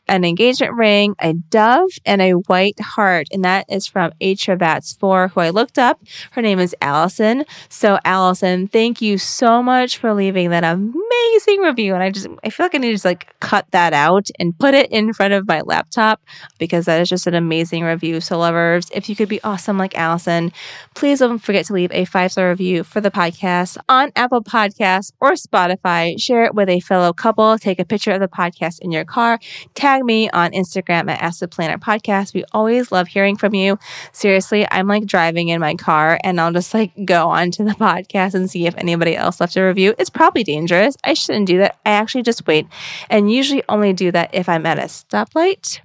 [0.09, 3.29] an engagement ring, a dove, and a white heart.
[3.33, 4.47] And that is from H.
[4.47, 6.01] Travats 4, who I looked up.
[6.33, 7.45] Her name is Allison.
[7.69, 11.95] So, Allison, thank you so much for leaving that amazing review.
[11.95, 14.59] And I just, I feel like I need to just like cut that out and
[14.59, 16.21] put it in front of my laptop
[16.59, 18.21] because that is just an amazing review.
[18.21, 20.53] So, lovers, if you could be awesome like Allison,
[20.95, 25.13] please don't forget to leave a five star review for the podcast on Apple Podcasts
[25.21, 26.21] or Spotify.
[26.21, 27.59] Share it with a fellow couple.
[27.59, 29.39] Take a picture of the podcast in your car.
[29.75, 32.35] Tag me on Instagram at Ask the Planner Podcast.
[32.35, 33.79] We always love hearing from you.
[34.13, 38.35] Seriously, I'm like driving in my car and I'll just like go onto the podcast
[38.35, 39.95] and see if anybody else left a review.
[39.99, 40.97] It's probably dangerous.
[41.05, 41.79] I shouldn't do that.
[41.85, 42.67] I actually just wait
[43.11, 45.81] and usually only do that if I'm at a stoplight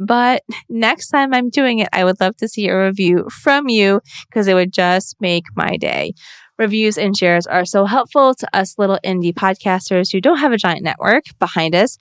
[0.00, 4.00] but next time I'm doing it, I would love to see a review from you
[4.28, 6.14] because it would just make my day.
[6.58, 10.58] Reviews and shares are so helpful to us little indie podcasters who don't have a
[10.58, 11.96] giant network behind us.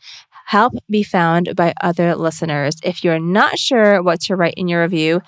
[0.49, 2.77] Help be found by other listeners.
[2.81, 5.21] If you're not sure what to write in your review,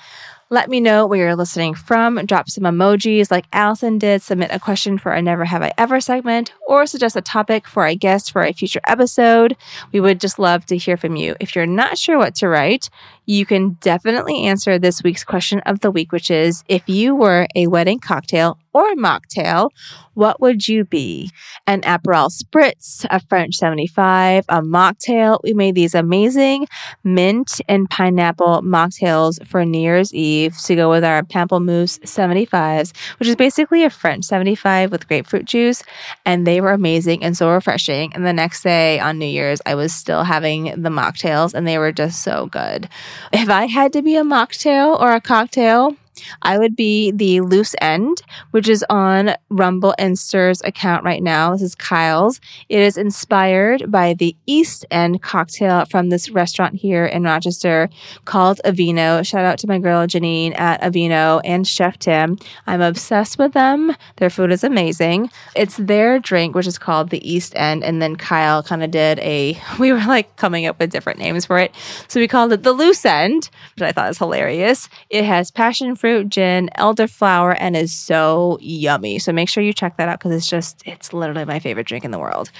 [0.49, 2.25] let me know where you're listening from.
[2.25, 4.23] Drop some emojis like Allison did.
[4.23, 7.85] Submit a question for a Never Have I Ever segment or suggest a topic for
[7.85, 9.55] a guest for a future episode.
[9.91, 11.35] We would just love to hear from you.
[11.39, 12.89] If you're not sure what to write,
[13.25, 17.47] you can definitely answer this week's question of the week, which is if you were
[17.55, 19.69] a wedding cocktail or a mocktail,
[20.13, 21.31] what would you be?
[21.67, 25.39] An Aperol Spritz, a French 75, a mocktail.
[25.43, 26.67] We made these amazing
[27.03, 33.29] mint and pineapple mocktails for New Year's Eve to go with our Pamplemousse 75s, which
[33.29, 35.83] is basically a French 75 with grapefruit juice.
[36.25, 38.13] And they were amazing and so refreshing.
[38.13, 41.77] And the next day on New Year's, I was still having the mocktails and they
[41.77, 42.89] were just so good.
[43.31, 45.95] If I had to be a mocktail or a cocktail,
[46.41, 51.51] I would be the loose end, which is on Rumble and Stir's account right now.
[51.51, 52.39] This is Kyle's.
[52.69, 57.89] It is inspired by the East End cocktail from this restaurant here in Rochester
[58.25, 59.25] called Avvino.
[59.25, 62.37] Shout out to my girl Janine at Avvino and Chef Tim.
[62.67, 63.95] I'm obsessed with them.
[64.17, 65.29] Their food is amazing.
[65.55, 67.83] It's their drink, which is called the East End.
[67.83, 71.45] And then Kyle kind of did a, we were like coming up with different names
[71.45, 71.73] for it.
[72.07, 74.89] So we called it the loose end, which I thought was hilarious.
[75.09, 79.19] It has passion fruit gin, elderflower, and is so yummy.
[79.19, 82.05] So make sure you check that out because it's just, it's literally my favorite drink
[82.05, 82.51] in the world.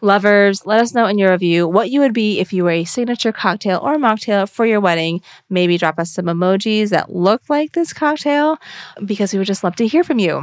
[0.00, 2.84] Lovers, let us know in your review what you would be if you were a
[2.84, 5.20] signature cocktail or mocktail for your wedding.
[5.48, 8.58] Maybe drop us some emojis that look like this cocktail
[9.04, 10.42] because we would just love to hear from you.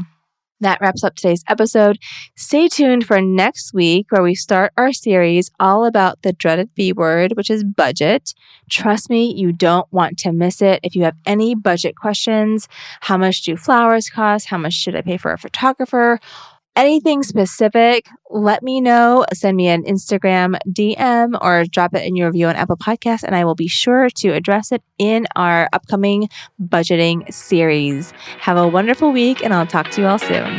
[0.62, 2.00] That wraps up today's episode.
[2.36, 6.92] Stay tuned for next week where we start our series all about the dreaded B
[6.92, 8.34] word, which is budget.
[8.70, 10.82] Trust me, you don't want to miss it.
[10.84, 12.68] If you have any budget questions,
[13.02, 14.48] how much do flowers cost?
[14.48, 16.20] How much should I pay for a photographer?
[16.80, 19.26] Anything specific, let me know.
[19.34, 23.36] Send me an Instagram DM or drop it in your review on Apple Podcasts, and
[23.36, 26.30] I will be sure to address it in our upcoming
[26.62, 28.14] budgeting series.
[28.40, 30.56] Have a wonderful week, and I'll talk to you all soon.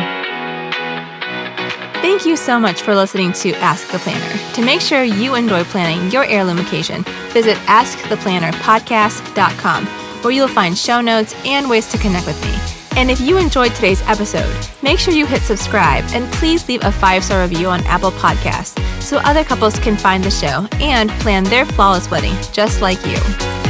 [2.02, 4.54] Thank you so much for listening to Ask the Planner.
[4.54, 7.02] To make sure you enjoy planning your heirloom occasion,
[7.32, 12.79] visit AskThePlannerPodcast.com, where you'll find show notes and ways to connect with me.
[12.96, 16.92] And if you enjoyed today's episode, make sure you hit subscribe and please leave a
[16.92, 21.44] five star review on Apple Podcasts so other couples can find the show and plan
[21.44, 23.69] their flawless wedding just like you.